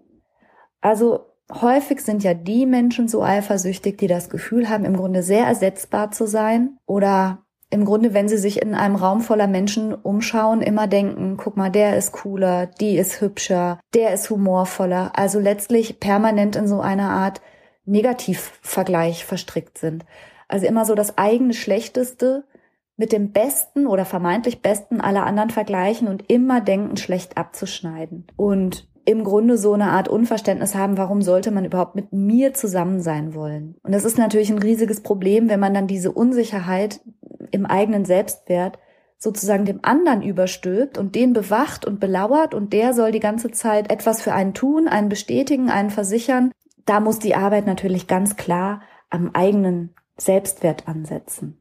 Also 0.81 1.27
häufig 1.62 2.01
sind 2.01 2.23
ja 2.23 2.33
die 2.33 2.65
Menschen 2.65 3.07
so 3.07 3.21
eifersüchtig, 3.21 4.00
die 4.00 4.07
das 4.07 4.31
Gefühl 4.31 4.69
haben, 4.69 4.85
im 4.85 4.97
Grunde 4.97 5.21
sehr 5.21 5.45
ersetzbar 5.45 6.09
zu 6.09 6.25
sein 6.25 6.79
oder 6.88 7.42
im 7.74 7.86
Grunde, 7.86 8.13
wenn 8.13 8.30
sie 8.30 8.38
sich 8.38 8.62
in 8.62 8.75
einem 8.75 8.96
Raum 8.96 9.22
voller 9.22 9.48
Menschen 9.48 9.94
umschauen, 9.96 10.62
immer 10.62 10.88
denken, 10.88 11.38
guck 11.38 11.58
mal, 11.58 11.72
der 11.72 11.98
ist 11.98 12.12
cooler, 12.12 12.68
die 12.68 12.98
ist 12.98 13.20
hübscher, 13.20 13.80
der 13.94 14.13
ist 14.13 14.30
humorvoller. 14.30 15.12
Also 15.15 15.39
letztlich 15.39 16.00
permanent 16.00 16.56
in 16.56 16.68
so 16.68 16.82
einer 16.82 17.10
Art 17.10 17.42
Negativvergleich 17.86 19.25
verstrickt 19.25 19.77
sind. 19.77 20.06
Also 20.48 20.68
immer 20.68 20.86
so 20.86 20.94
das 20.94 21.18
eigene 21.18 21.53
Schlechteste 21.53 22.46
mit 22.96 23.12
dem 23.12 23.32
Besten 23.32 23.88
oder 23.88 24.06
vermeintlich 24.06 24.62
Besten 24.62 25.01
aller 25.01 25.25
anderen 25.25 25.50
vergleichen 25.50 26.08
und 26.08 26.30
immer 26.30 26.62
denken, 26.62 26.96
schlecht 26.98 27.38
abzuschneiden. 27.38 28.27
Und 28.36 28.88
im 29.06 29.24
Grunde 29.24 29.58
so 29.58 29.74
eine 29.74 29.92
Art 29.92 30.08
Unverständnis 30.08 30.75
haben, 30.75 30.98
warum 30.98 31.22
sollte 31.22 31.51
man 31.51 31.65
überhaupt 31.65 31.96
mit 31.96 32.13
mir 32.13 32.53
zusammen 32.53 33.01
sein 33.01 33.34
wollen. 33.34 33.75
Und 33.84 33.94
das 33.94 34.06
ist 34.06 34.18
natürlich 34.18 34.50
ein 34.50 34.60
riesiges 34.60 35.01
Problem, 35.01 35.50
wenn 35.50 35.60
man 35.60 35.74
dann 35.74 35.88
diese 35.88 36.12
Unsicherheit 36.12 37.01
im 37.53 37.65
eigenen 37.65 38.05
Selbstwert 38.05 38.79
sozusagen 39.17 39.65
dem 39.65 39.79
anderen 39.83 40.22
überstülpt 40.22 40.98
und 40.98 41.15
den 41.15 41.33
bewacht 41.33 41.86
und 41.86 42.00
belauert 42.00 42.53
und 42.53 42.74
der 42.74 42.93
soll 42.93 43.12
die 43.12 43.22
ganze 43.22 43.51
Zeit 43.51 43.89
etwas 43.91 44.22
für 44.22 44.33
einen 44.33 44.53
tun, 44.53 44.88
einen 44.88 45.10
bestätigen, 45.10 45.69
einen 45.69 45.89
versichern. 45.89 46.51
Da 46.86 47.00
muss 47.00 47.19
die 47.19 47.36
Arbeit 47.36 47.65
natürlich 47.65 48.07
ganz 48.07 48.36
klar 48.36 48.81
am 49.10 49.31
eigenen 49.33 49.95
Selbstwert 50.17 50.88
ansetzen. 50.88 51.57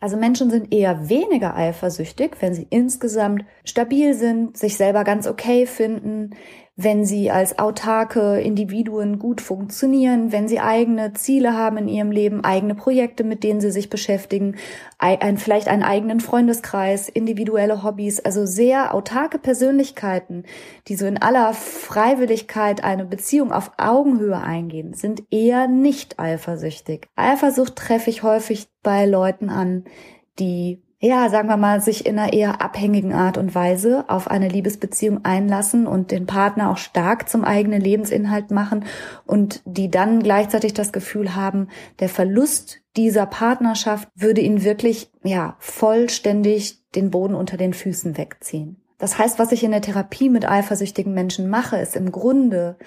Also 0.00 0.16
Menschen 0.16 0.50
sind 0.50 0.72
eher 0.72 1.08
weniger 1.08 1.56
eifersüchtig, 1.56 2.36
wenn 2.40 2.54
sie 2.54 2.66
insgesamt 2.68 3.44
stabil 3.64 4.14
sind, 4.14 4.56
sich 4.56 4.76
selber 4.76 5.02
ganz 5.02 5.26
okay 5.26 5.66
finden, 5.66 6.34
wenn 6.76 7.04
sie 7.04 7.30
als 7.30 7.58
autarke 7.60 8.40
Individuen 8.40 9.20
gut 9.20 9.40
funktionieren, 9.40 10.32
wenn 10.32 10.48
sie 10.48 10.58
eigene 10.58 11.12
Ziele 11.12 11.56
haben 11.56 11.76
in 11.76 11.88
ihrem 11.88 12.10
Leben, 12.10 12.42
eigene 12.42 12.74
Projekte, 12.74 13.22
mit 13.22 13.44
denen 13.44 13.60
sie 13.60 13.70
sich 13.70 13.90
beschäftigen, 13.90 14.56
ein, 14.98 15.38
vielleicht 15.38 15.68
einen 15.68 15.84
eigenen 15.84 16.18
Freundeskreis, 16.18 17.08
individuelle 17.08 17.84
Hobbys, 17.84 18.18
also 18.18 18.44
sehr 18.44 18.92
autarke 18.92 19.38
Persönlichkeiten, 19.38 20.44
die 20.88 20.96
so 20.96 21.06
in 21.06 21.22
aller 21.22 21.54
Freiwilligkeit 21.54 22.82
eine 22.82 23.04
Beziehung 23.04 23.52
auf 23.52 23.70
Augenhöhe 23.76 24.40
eingehen, 24.40 24.94
sind 24.94 25.22
eher 25.30 25.68
nicht 25.68 26.18
eifersüchtig. 26.18 27.06
Eifersucht 27.14 27.76
treffe 27.76 28.10
ich 28.10 28.24
häufig 28.24 28.66
bei 28.82 29.06
Leuten 29.06 29.48
an, 29.48 29.84
die 30.40 30.83
ja, 31.04 31.28
sagen 31.28 31.48
wir 31.48 31.58
mal, 31.58 31.82
sich 31.82 32.06
in 32.06 32.18
einer 32.18 32.32
eher 32.32 32.62
abhängigen 32.62 33.12
Art 33.12 33.36
und 33.36 33.54
Weise 33.54 34.06
auf 34.08 34.30
eine 34.30 34.48
Liebesbeziehung 34.48 35.22
einlassen 35.22 35.86
und 35.86 36.10
den 36.10 36.24
Partner 36.24 36.70
auch 36.70 36.78
stark 36.78 37.28
zum 37.28 37.44
eigenen 37.44 37.82
Lebensinhalt 37.82 38.50
machen 38.50 38.86
und 39.26 39.60
die 39.66 39.90
dann 39.90 40.22
gleichzeitig 40.22 40.72
das 40.72 40.94
Gefühl 40.94 41.36
haben, 41.36 41.68
der 42.00 42.08
Verlust 42.08 42.80
dieser 42.96 43.26
Partnerschaft 43.26 44.08
würde 44.14 44.40
ihnen 44.40 44.64
wirklich, 44.64 45.10
ja, 45.22 45.56
vollständig 45.58 46.78
den 46.94 47.10
Boden 47.10 47.34
unter 47.34 47.58
den 47.58 47.74
Füßen 47.74 48.16
wegziehen. 48.16 48.80
Das 48.96 49.18
heißt, 49.18 49.38
was 49.38 49.52
ich 49.52 49.62
in 49.62 49.72
der 49.72 49.82
Therapie 49.82 50.30
mit 50.30 50.48
eifersüchtigen 50.48 51.12
Menschen 51.12 51.50
mache, 51.50 51.76
ist 51.76 51.96
im 51.96 52.12
Grunde 52.12 52.78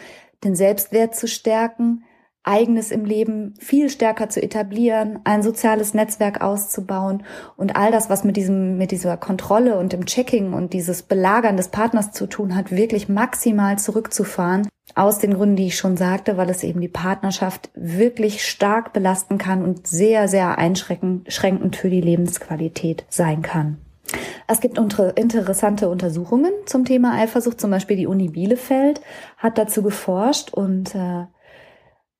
den 0.43 0.55
Selbstwert 0.55 1.15
zu 1.15 1.27
stärken, 1.27 2.03
eigenes 2.43 2.91
im 2.91 3.03
Leben 3.03 3.53
viel 3.59 3.89
stärker 3.89 4.29
zu 4.29 4.41
etablieren, 4.41 5.19
ein 5.25 5.43
soziales 5.43 5.93
Netzwerk 5.93 6.41
auszubauen 6.41 7.23
und 7.57 7.75
all 7.75 7.91
das, 7.91 8.09
was 8.09 8.23
mit 8.23 8.37
diesem, 8.37 8.77
mit 8.77 8.91
dieser 8.91 9.17
Kontrolle 9.17 9.77
und 9.77 9.91
dem 9.91 10.05
Checking 10.05 10.53
und 10.53 10.73
dieses 10.73 11.03
Belagern 11.03 11.57
des 11.57 11.67
Partners 11.67 12.11
zu 12.11 12.27
tun 12.27 12.55
hat, 12.55 12.71
wirklich 12.71 13.09
maximal 13.09 13.77
zurückzufahren. 13.77 14.67
Aus 14.95 15.19
den 15.19 15.33
Gründen, 15.33 15.57
die 15.57 15.67
ich 15.67 15.77
schon 15.77 15.97
sagte, 15.97 16.37
weil 16.37 16.49
es 16.49 16.63
eben 16.63 16.79
die 16.79 16.87
Partnerschaft 16.87 17.69
wirklich 17.75 18.45
stark 18.45 18.93
belasten 18.93 19.37
kann 19.37 19.61
und 19.61 19.85
sehr, 19.85 20.29
sehr 20.29 20.57
einschränkend 20.57 21.75
für 21.75 21.89
die 21.89 22.01
Lebensqualität 22.01 23.05
sein 23.09 23.41
kann. 23.41 23.77
Es 24.47 24.61
gibt 24.61 24.77
interessante 24.77 25.89
Untersuchungen 25.89 26.53
zum 26.65 26.85
Thema 26.85 27.15
Eifersucht. 27.15 27.59
Zum 27.59 27.71
Beispiel 27.71 27.97
die 27.97 28.07
Uni 28.07 28.29
Bielefeld 28.29 29.01
hat 29.37 29.57
dazu 29.57 29.83
geforscht 29.83 30.53
und 30.53 30.95
äh, 30.95 31.25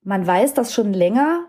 man 0.02 0.26
weiß 0.26 0.54
das 0.54 0.72
schon 0.72 0.92
länger 0.92 1.48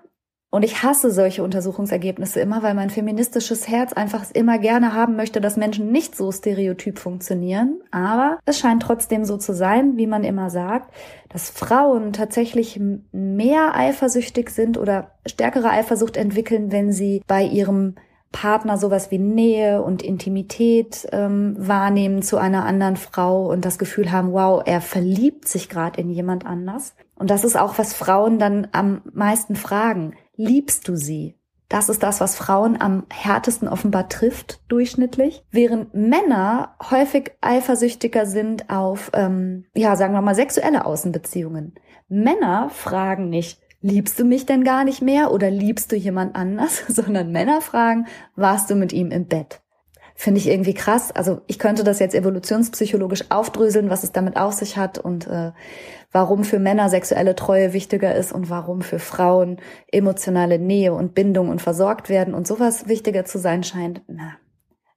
und 0.52 0.64
ich 0.64 0.82
hasse 0.82 1.12
solche 1.12 1.44
Untersuchungsergebnisse 1.44 2.40
immer, 2.40 2.64
weil 2.64 2.74
mein 2.74 2.90
feministisches 2.90 3.68
Herz 3.68 3.94
einfach 3.94 4.26
immer 4.34 4.58
gerne 4.58 4.94
haben 4.94 5.16
möchte, 5.16 5.42
dass 5.42 5.58
Menschen 5.58 5.92
nicht 5.92 6.16
so 6.16 6.32
stereotyp 6.32 6.98
funktionieren. 6.98 7.82
Aber 7.92 8.40
es 8.46 8.58
scheint 8.58 8.82
trotzdem 8.82 9.26
so 9.26 9.38
zu 9.38 9.54
sein, 9.54 9.98
wie 9.98 10.08
man 10.08 10.24
immer 10.24 10.50
sagt, 10.50 10.92
dass 11.30 11.52
Frauen 11.52 12.14
tatsächlich 12.14 12.80
mehr 13.12 13.76
eifersüchtig 13.76 14.50
sind 14.50 14.80
oder 14.80 15.12
stärkere 15.28 15.70
Eifersucht 15.70 16.18
entwickeln, 16.18 16.72
wenn 16.72 16.92
sie 16.92 17.22
bei 17.28 17.44
ihrem 17.44 17.96
Partner 18.32 18.78
sowas 18.78 19.12
wie 19.12 19.18
Nähe 19.18 19.82
und 19.82 20.04
Intimität 20.04 21.08
ähm, 21.12 21.56
wahrnehmen 21.58 22.22
zu 22.22 22.38
einer 22.38 22.66
anderen 22.66 22.96
Frau 22.96 23.50
und 23.50 23.66
das 23.66 23.80
Gefühl 23.80 24.12
haben, 24.12 24.32
wow, 24.34 24.62
er 24.66 24.82
verliebt 24.82 25.48
sich 25.48 25.70
gerade 25.70 26.00
in 26.00 26.10
jemand 26.10 26.46
anders. 26.46 26.96
Und 27.16 27.30
das 27.30 27.44
ist 27.44 27.58
auch, 27.58 27.78
was 27.78 27.94
Frauen 27.94 28.40
dann 28.40 28.68
am 28.72 29.02
meisten 29.12 29.56
fragen. 29.56 30.14
Liebst 30.36 30.88
du 30.88 30.96
sie? 30.96 31.36
Das 31.70 31.88
ist 31.88 32.02
das, 32.02 32.20
was 32.20 32.36
Frauen 32.36 32.82
am 32.82 33.06
härtesten 33.12 33.68
offenbar 33.68 34.10
trifft, 34.10 34.60
durchschnittlich. 34.70 35.44
Während 35.52 35.94
Männer 35.94 36.76
häufig 36.90 37.32
eifersüchtiger 37.42 38.26
sind 38.26 38.72
auf, 38.72 39.12
ähm, 39.14 39.66
ja, 39.76 39.96
sagen 39.96 40.14
wir 40.14 40.22
mal, 40.22 40.34
sexuelle 40.34 40.86
Außenbeziehungen. 40.86 41.76
Männer 42.08 42.72
fragen 42.72 43.30
nicht, 43.30 43.62
liebst 43.82 44.20
du 44.20 44.26
mich 44.26 44.46
denn 44.46 44.64
gar 44.64 44.84
nicht 44.84 45.02
mehr 45.02 45.32
oder 45.32 45.50
liebst 45.50 45.92
du 45.92 45.96
jemand 45.96 46.36
anders, 46.36 46.84
sondern 46.88 47.32
Männer 47.32 47.62
fragen, 47.62 48.08
warst 48.36 48.70
du 48.70 48.76
mit 48.76 48.94
ihm 48.94 49.12
im 49.12 49.28
Bett? 49.28 49.62
Finde 50.16 50.40
ich 50.40 50.50
irgendwie 50.50 50.74
krass. 50.74 51.14
Also 51.14 51.42
ich 51.48 51.60
könnte 51.60 51.86
das 51.86 52.00
jetzt 52.00 52.14
evolutionspsychologisch 52.14 53.32
aufdröseln, 53.32 53.90
was 53.90 54.04
es 54.04 54.12
damit 54.12 54.36
auf 54.36 54.52
sich 54.52 54.76
hat 54.76 54.98
und 54.98 55.28
äh, 55.28 55.54
warum 56.12 56.44
für 56.44 56.60
Männer 56.60 56.90
sexuelle 56.90 57.36
Treue 57.36 57.72
wichtiger 57.72 58.14
ist 58.14 58.34
und 58.34 58.50
warum 58.50 58.82
für 58.82 59.00
Frauen 59.00 59.62
emotionale 59.90 60.60
Nähe 60.60 60.94
und 60.94 61.16
Bindung 61.16 61.48
und 61.48 61.62
versorgt 61.62 62.10
werden 62.10 62.34
und 62.34 62.48
sowas 62.48 62.90
wichtiger 62.90 63.24
zu 63.24 63.38
sein 63.38 63.64
scheint. 63.64 64.02
Na, 64.08 64.34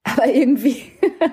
aber 0.03 0.27
irgendwie 0.27 0.91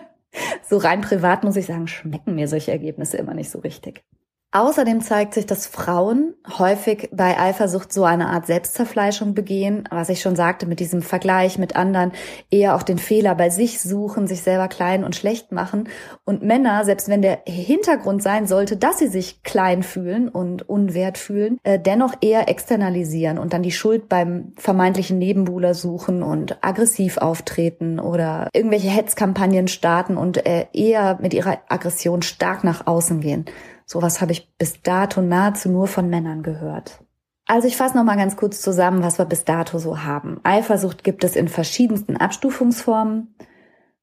so 0.68 0.76
rein 0.76 1.00
privat 1.00 1.42
muss 1.42 1.56
ich 1.56 1.66
sagen, 1.66 1.88
schmecken 1.88 2.36
mir 2.36 2.46
solche 2.46 2.70
Ergebnisse 2.70 3.16
immer 3.16 3.34
nicht 3.34 3.50
so 3.50 3.58
richtig. 3.58 4.04
Außerdem 4.52 5.00
zeigt 5.00 5.34
sich, 5.34 5.46
dass 5.46 5.68
Frauen 5.68 6.34
häufig 6.58 7.08
bei 7.12 7.38
Eifersucht 7.38 7.92
so 7.92 8.02
eine 8.02 8.30
Art 8.30 8.46
Selbstzerfleischung 8.46 9.32
begehen, 9.32 9.88
was 9.90 10.08
ich 10.08 10.20
schon 10.20 10.34
sagte, 10.34 10.66
mit 10.66 10.80
diesem 10.80 11.02
Vergleich 11.02 11.56
mit 11.56 11.76
anderen 11.76 12.10
eher 12.50 12.74
auch 12.74 12.82
den 12.82 12.98
Fehler 12.98 13.36
bei 13.36 13.48
sich 13.50 13.80
suchen, 13.80 14.26
sich 14.26 14.42
selber 14.42 14.66
klein 14.66 15.04
und 15.04 15.14
schlecht 15.14 15.52
machen. 15.52 15.88
Und 16.24 16.42
Männer, 16.42 16.84
selbst 16.84 17.08
wenn 17.08 17.22
der 17.22 17.42
Hintergrund 17.46 18.24
sein 18.24 18.48
sollte, 18.48 18.76
dass 18.76 18.98
sie 18.98 19.06
sich 19.06 19.44
klein 19.44 19.84
fühlen 19.84 20.28
und 20.28 20.68
unwert 20.68 21.16
fühlen, 21.16 21.58
äh, 21.62 21.78
dennoch 21.78 22.14
eher 22.20 22.48
externalisieren 22.48 23.38
und 23.38 23.52
dann 23.52 23.62
die 23.62 23.70
Schuld 23.70 24.08
beim 24.08 24.52
vermeintlichen 24.56 25.16
Nebenbuhler 25.18 25.74
suchen 25.74 26.24
und 26.24 26.58
aggressiv 26.60 27.18
auftreten 27.18 28.00
oder 28.00 28.48
irgendwelche 28.52 28.88
Hetzkampagnen 28.88 29.68
starten 29.68 30.16
und 30.16 30.44
äh, 30.44 30.66
eher 30.72 31.20
mit 31.20 31.34
ihrer 31.34 31.58
Aggression 31.68 32.22
stark 32.22 32.64
nach 32.64 32.88
außen 32.88 33.20
gehen. 33.20 33.44
Sowas 33.92 34.20
habe 34.20 34.30
ich 34.30 34.56
bis 34.56 34.82
dato 34.82 35.20
nahezu 35.20 35.68
nur 35.68 35.88
von 35.88 36.08
Männern 36.08 36.44
gehört. 36.44 37.02
Also 37.44 37.66
ich 37.66 37.76
fasse 37.76 37.96
noch 37.96 38.04
mal 38.04 38.16
ganz 38.16 38.36
kurz 38.36 38.62
zusammen, 38.62 39.02
was 39.02 39.18
wir 39.18 39.24
bis 39.24 39.44
dato 39.44 39.80
so 39.80 40.04
haben. 40.04 40.38
Eifersucht 40.44 41.02
gibt 41.02 41.24
es 41.24 41.34
in 41.34 41.48
verschiedensten 41.48 42.16
Abstufungsformen. 42.16 43.34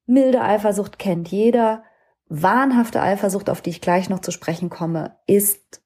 Milde 0.04 0.42
Eifersucht 0.42 0.98
kennt 0.98 1.28
jeder. 1.28 1.84
Wahnhafte 2.28 3.00
Eifersucht, 3.00 3.48
auf 3.48 3.62
die 3.62 3.70
ich 3.70 3.80
gleich 3.80 4.10
noch 4.10 4.18
zu 4.18 4.30
sprechen 4.30 4.68
komme, 4.68 5.16
ist 5.26 5.80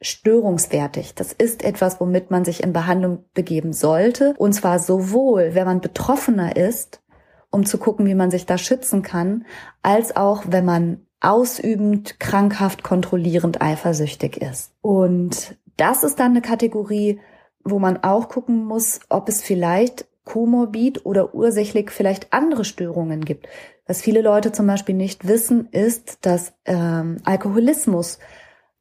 störungswertig. 0.00 1.16
Das 1.16 1.32
ist 1.32 1.64
etwas, 1.64 2.00
womit 2.00 2.30
man 2.30 2.44
sich 2.44 2.62
in 2.62 2.72
Behandlung 2.72 3.24
begeben 3.34 3.72
sollte. 3.72 4.36
Und 4.38 4.52
zwar 4.52 4.78
sowohl, 4.78 5.56
wenn 5.56 5.66
man 5.66 5.80
Betroffener 5.80 6.54
ist, 6.54 7.02
um 7.50 7.66
zu 7.66 7.78
gucken, 7.78 8.06
wie 8.06 8.14
man 8.14 8.30
sich 8.30 8.46
da 8.46 8.56
schützen 8.56 9.02
kann, 9.02 9.46
als 9.82 10.14
auch, 10.14 10.44
wenn 10.46 10.64
man 10.64 11.06
ausübend, 11.22 12.18
krankhaft, 12.20 12.82
kontrollierend 12.82 13.62
eifersüchtig 13.62 14.36
ist. 14.38 14.72
Und 14.82 15.56
das 15.76 16.04
ist 16.04 16.18
dann 16.18 16.32
eine 16.32 16.42
Kategorie, 16.42 17.20
wo 17.64 17.78
man 17.78 18.02
auch 18.02 18.28
gucken 18.28 18.64
muss, 18.64 19.00
ob 19.08 19.28
es 19.28 19.40
vielleicht 19.40 20.06
komorbid 20.24 21.06
oder 21.06 21.34
ursächlich 21.34 21.90
vielleicht 21.90 22.32
andere 22.32 22.64
Störungen 22.64 23.24
gibt. 23.24 23.48
Was 23.86 24.02
viele 24.02 24.20
Leute 24.20 24.52
zum 24.52 24.66
Beispiel 24.66 24.94
nicht 24.94 25.26
wissen, 25.26 25.68
ist, 25.70 26.24
dass 26.24 26.52
ähm, 26.64 27.18
Alkoholismus 27.24 28.18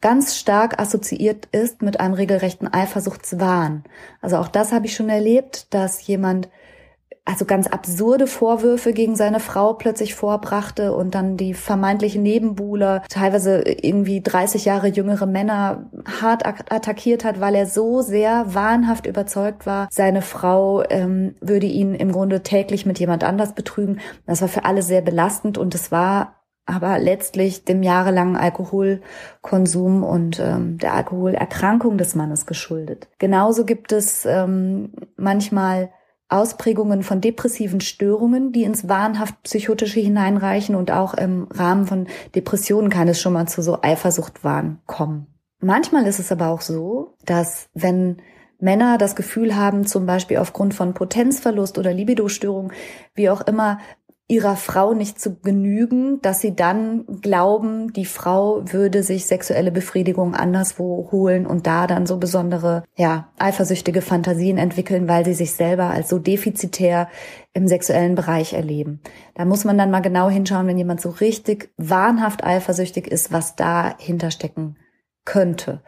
ganz 0.01 0.35
stark 0.35 0.79
assoziiert 0.79 1.47
ist 1.51 1.81
mit 1.81 1.99
einem 1.99 2.15
regelrechten 2.15 2.71
Eifersuchtswahn. 2.71 3.83
Also 4.19 4.37
auch 4.37 4.47
das 4.47 4.71
habe 4.71 4.87
ich 4.87 4.95
schon 4.95 5.09
erlebt, 5.09 5.73
dass 5.73 6.05
jemand 6.05 6.49
also 7.23 7.45
ganz 7.45 7.67
absurde 7.67 8.25
Vorwürfe 8.25 8.93
gegen 8.93 9.15
seine 9.15 9.39
Frau 9.39 9.73
plötzlich 9.73 10.15
vorbrachte 10.15 10.93
und 10.93 11.13
dann 11.13 11.37
die 11.37 11.53
vermeintlichen 11.53 12.23
Nebenbuhler, 12.23 13.03
teilweise 13.09 13.61
irgendwie 13.61 14.21
30 14.21 14.65
Jahre 14.65 14.87
jüngere 14.87 15.27
Männer 15.27 15.89
hart 16.19 16.45
attackiert 16.45 17.23
hat, 17.23 17.39
weil 17.39 17.53
er 17.53 17.67
so 17.67 18.01
sehr 18.01 18.53
wahnhaft 18.55 19.05
überzeugt 19.05 19.67
war, 19.67 19.87
seine 19.91 20.23
Frau 20.23 20.83
ähm, 20.89 21.35
würde 21.41 21.67
ihn 21.67 21.93
im 21.93 22.11
Grunde 22.11 22.41
täglich 22.41 22.87
mit 22.87 22.99
jemand 22.99 23.23
anders 23.23 23.53
betrügen. 23.53 23.99
Das 24.25 24.41
war 24.41 24.47
für 24.47 24.65
alle 24.65 24.81
sehr 24.81 25.01
belastend 25.01 25.59
und 25.59 25.75
es 25.75 25.91
war 25.91 26.35
aber 26.65 26.99
letztlich 26.99 27.65
dem 27.65 27.83
jahrelangen 27.83 28.35
Alkoholkonsum 28.35 30.03
und 30.03 30.39
ähm, 30.39 30.77
der 30.77 30.93
Alkoholerkrankung 30.93 31.97
des 31.97 32.15
Mannes 32.15 32.45
geschuldet. 32.45 33.09
Genauso 33.19 33.65
gibt 33.65 33.91
es 33.91 34.25
ähm, 34.25 34.93
manchmal 35.17 35.89
Ausprägungen 36.31 37.03
von 37.03 37.21
depressiven 37.21 37.81
Störungen, 37.81 38.51
die 38.51 38.63
ins 38.63 38.87
wahnhaft 38.87 39.43
psychotische 39.43 39.99
hineinreichen 39.99 40.75
und 40.75 40.91
auch 40.91 41.13
im 41.13 41.47
Rahmen 41.51 41.85
von 41.85 42.07
Depressionen 42.35 42.89
kann 42.89 43.07
es 43.07 43.19
schon 43.19 43.33
mal 43.33 43.47
zu 43.47 43.61
so 43.61 43.79
Eifersuchtwahn 43.81 44.79
kommen. 44.85 45.27
Manchmal 45.59 46.07
ist 46.07 46.19
es 46.19 46.31
aber 46.31 46.47
auch 46.47 46.61
so, 46.61 47.15
dass 47.25 47.69
wenn 47.73 48.17
Männer 48.61 48.97
das 48.97 49.15
Gefühl 49.15 49.55
haben, 49.55 49.85
zum 49.87 50.05
Beispiel 50.05 50.37
aufgrund 50.37 50.73
von 50.73 50.93
Potenzverlust 50.93 51.77
oder 51.77 51.93
Libidostörung, 51.93 52.71
wie 53.15 53.29
auch 53.29 53.41
immer, 53.41 53.79
ihrer 54.31 54.55
Frau 54.55 54.93
nicht 54.93 55.19
zu 55.19 55.35
genügen, 55.35 56.21
dass 56.21 56.39
sie 56.39 56.55
dann 56.55 57.05
glauben, 57.21 57.91
die 57.91 58.05
Frau 58.05 58.63
würde 58.71 59.03
sich 59.03 59.25
sexuelle 59.25 59.73
Befriedigung 59.73 60.35
anderswo 60.35 61.09
holen 61.11 61.45
und 61.45 61.67
da 61.67 61.85
dann 61.85 62.05
so 62.05 62.15
besondere, 62.15 62.85
ja, 62.95 63.27
eifersüchtige 63.37 64.01
Fantasien 64.01 64.57
entwickeln, 64.57 65.09
weil 65.09 65.25
sie 65.25 65.33
sich 65.33 65.51
selber 65.51 65.89
als 65.89 66.07
so 66.07 66.17
defizitär 66.17 67.09
im 67.53 67.67
sexuellen 67.67 68.15
Bereich 68.15 68.53
erleben. 68.53 69.01
Da 69.35 69.43
muss 69.43 69.65
man 69.65 69.77
dann 69.77 69.91
mal 69.91 69.99
genau 69.99 70.29
hinschauen, 70.29 70.65
wenn 70.65 70.77
jemand 70.77 71.01
so 71.01 71.09
richtig 71.09 71.73
wahnhaft 71.75 72.45
eifersüchtig 72.45 73.07
ist, 73.07 73.33
was 73.33 73.57
da 73.57 73.97
hinterstecken 73.97 74.77
könnte. 75.25 75.83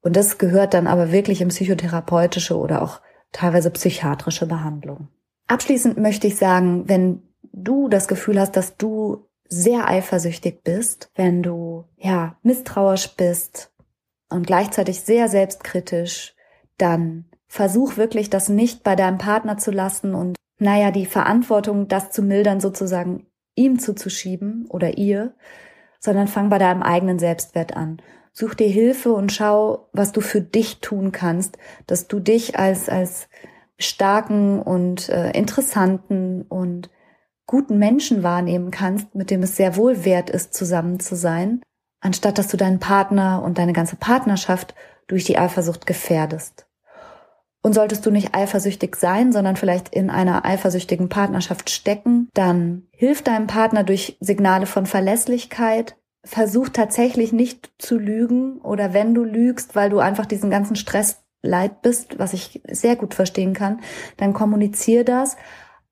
Und 0.00 0.16
das 0.16 0.38
gehört 0.38 0.72
dann 0.72 0.86
aber 0.86 1.12
wirklich 1.12 1.42
in 1.42 1.48
psychotherapeutische 1.48 2.56
oder 2.56 2.80
auch 2.80 3.02
teilweise 3.30 3.70
psychiatrische 3.70 4.46
Behandlung. 4.46 5.08
Abschließend 5.48 5.98
möchte 5.98 6.26
ich 6.26 6.36
sagen, 6.36 6.84
wenn 6.88 7.22
du 7.54 7.88
das 7.88 8.08
Gefühl 8.08 8.40
hast, 8.40 8.56
dass 8.56 8.76
du 8.76 9.26
sehr 9.48 9.88
eifersüchtig 9.88 10.62
bist, 10.64 11.10
wenn 11.14 11.42
du 11.42 11.84
ja 11.96 12.36
misstrauisch 12.42 13.14
bist 13.16 13.72
und 14.30 14.46
gleichzeitig 14.46 15.00
sehr 15.00 15.28
selbstkritisch, 15.28 16.34
dann 16.78 17.26
versuch 17.46 17.96
wirklich 17.96 18.30
das 18.30 18.48
nicht 18.48 18.82
bei 18.82 18.96
deinem 18.96 19.18
Partner 19.18 19.58
zu 19.58 19.70
lassen 19.70 20.14
und 20.14 20.36
naja, 20.58 20.90
die 20.90 21.06
Verantwortung, 21.06 21.88
das 21.88 22.10
zu 22.10 22.22
mildern, 22.22 22.60
sozusagen 22.60 23.26
ihm 23.54 23.78
zuzuschieben 23.78 24.66
oder 24.68 24.98
ihr, 24.98 25.34
sondern 26.00 26.26
fang 26.26 26.48
bei 26.48 26.58
deinem 26.58 26.82
eigenen 26.82 27.18
Selbstwert 27.18 27.76
an. 27.76 28.00
Such 28.32 28.54
dir 28.54 28.68
Hilfe 28.68 29.12
und 29.12 29.30
schau, 29.30 29.88
was 29.92 30.10
du 30.10 30.20
für 30.20 30.40
dich 30.40 30.80
tun 30.80 31.12
kannst, 31.12 31.56
dass 31.86 32.08
du 32.08 32.18
dich 32.18 32.58
als, 32.58 32.88
als 32.88 33.28
starken 33.78 34.60
und 34.60 35.08
äh, 35.08 35.30
interessanten 35.30 36.42
und 36.42 36.90
guten 37.46 37.78
Menschen 37.78 38.22
wahrnehmen 38.22 38.70
kannst, 38.70 39.14
mit 39.14 39.30
dem 39.30 39.42
es 39.42 39.56
sehr 39.56 39.76
wohl 39.76 40.04
wert 40.04 40.30
ist, 40.30 40.54
zusammen 40.54 41.00
zu 41.00 41.14
sein, 41.14 41.62
anstatt 42.00 42.38
dass 42.38 42.48
du 42.48 42.56
deinen 42.56 42.80
Partner 42.80 43.42
und 43.42 43.58
deine 43.58 43.72
ganze 43.72 43.96
Partnerschaft 43.96 44.74
durch 45.06 45.24
die 45.24 45.38
Eifersucht 45.38 45.86
gefährdest. 45.86 46.66
Und 47.62 47.72
solltest 47.72 48.04
du 48.04 48.10
nicht 48.10 48.34
eifersüchtig 48.34 48.94
sein, 48.96 49.32
sondern 49.32 49.56
vielleicht 49.56 49.88
in 49.88 50.10
einer 50.10 50.44
eifersüchtigen 50.44 51.08
Partnerschaft 51.08 51.70
stecken, 51.70 52.28
dann 52.34 52.88
hilf 52.90 53.22
deinem 53.22 53.46
Partner 53.46 53.84
durch 53.84 54.18
Signale 54.20 54.66
von 54.66 54.84
Verlässlichkeit. 54.84 55.96
Versuch 56.24 56.68
tatsächlich 56.68 57.32
nicht 57.32 57.70
zu 57.78 57.98
lügen 57.98 58.58
oder 58.58 58.92
wenn 58.92 59.14
du 59.14 59.24
lügst, 59.24 59.74
weil 59.74 59.88
du 59.88 59.98
einfach 59.98 60.26
diesen 60.26 60.50
ganzen 60.50 60.76
Stress 60.76 61.24
leid 61.40 61.82
bist, 61.82 62.18
was 62.18 62.32
ich 62.32 62.60
sehr 62.68 62.96
gut 62.96 63.14
verstehen 63.14 63.54
kann, 63.54 63.80
dann 64.16 64.32
kommunizier 64.32 65.04
das. 65.04 65.36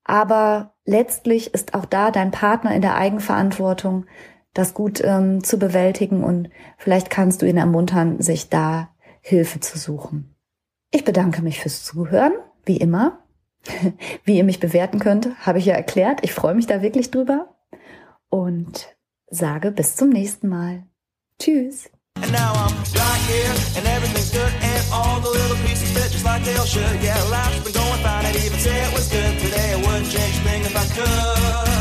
Aber 0.03 0.73
letztlich 0.85 1.53
ist 1.53 1.73
auch 1.73 1.85
da 1.85 2.11
dein 2.11 2.31
Partner 2.31 2.73
in 2.75 2.81
der 2.81 2.95
Eigenverantwortung, 2.95 4.05
das 4.53 4.73
gut 4.73 5.01
ähm, 5.03 5.43
zu 5.43 5.57
bewältigen 5.57 6.23
und 6.23 6.49
vielleicht 6.77 7.09
kannst 7.09 7.41
du 7.41 7.47
ihn 7.47 7.57
ermuntern, 7.57 8.21
sich 8.21 8.49
da 8.49 8.89
Hilfe 9.21 9.59
zu 9.59 9.77
suchen. 9.77 10.35
Ich 10.91 11.03
bedanke 11.03 11.41
mich 11.41 11.59
fürs 11.59 11.83
Zuhören, 11.83 12.33
wie 12.65 12.77
immer. 12.77 13.19
Wie 14.25 14.35
ihr 14.35 14.43
mich 14.43 14.59
bewerten 14.59 14.99
könnt, 14.99 15.29
habe 15.45 15.57
ich 15.57 15.65
ja 15.65 15.73
erklärt. 15.73 16.19
Ich 16.21 16.33
freue 16.33 16.53
mich 16.53 16.67
da 16.67 16.81
wirklich 16.81 17.11
drüber 17.11 17.55
und 18.27 18.93
sage 19.27 19.71
bis 19.71 19.95
zum 19.95 20.09
nächsten 20.09 20.49
Mal. 20.49 20.83
Tschüss. 21.39 21.89
And 22.21 22.31
now 22.31 22.53
I'm 22.53 22.75
right 22.77 23.21
here, 23.27 23.53
and 23.77 23.87
everything's 23.87 24.31
good, 24.31 24.53
and 24.61 24.85
all 24.91 25.19
the 25.19 25.29
little 25.29 25.57
pieces 25.57 25.91
fit 25.91 26.11
just 26.11 26.23
like 26.23 26.43
they 26.43 26.55
all 26.55 26.65
should. 26.65 27.01
Yeah, 27.01 27.21
life's 27.23 27.63
been 27.63 27.73
going 27.73 28.01
fine, 28.03 28.25
I'd 28.25 28.35
even 28.35 28.59
say 28.59 28.83
it 28.85 28.93
was 28.93 29.07
good 29.09 29.39
today. 29.39 29.73
I 29.73 29.77
wouldn't 29.77 30.11
change 30.11 30.37
a 30.37 30.41
thing 30.41 30.61
if 30.61 30.75
I 30.75 30.85
could. 30.95 31.72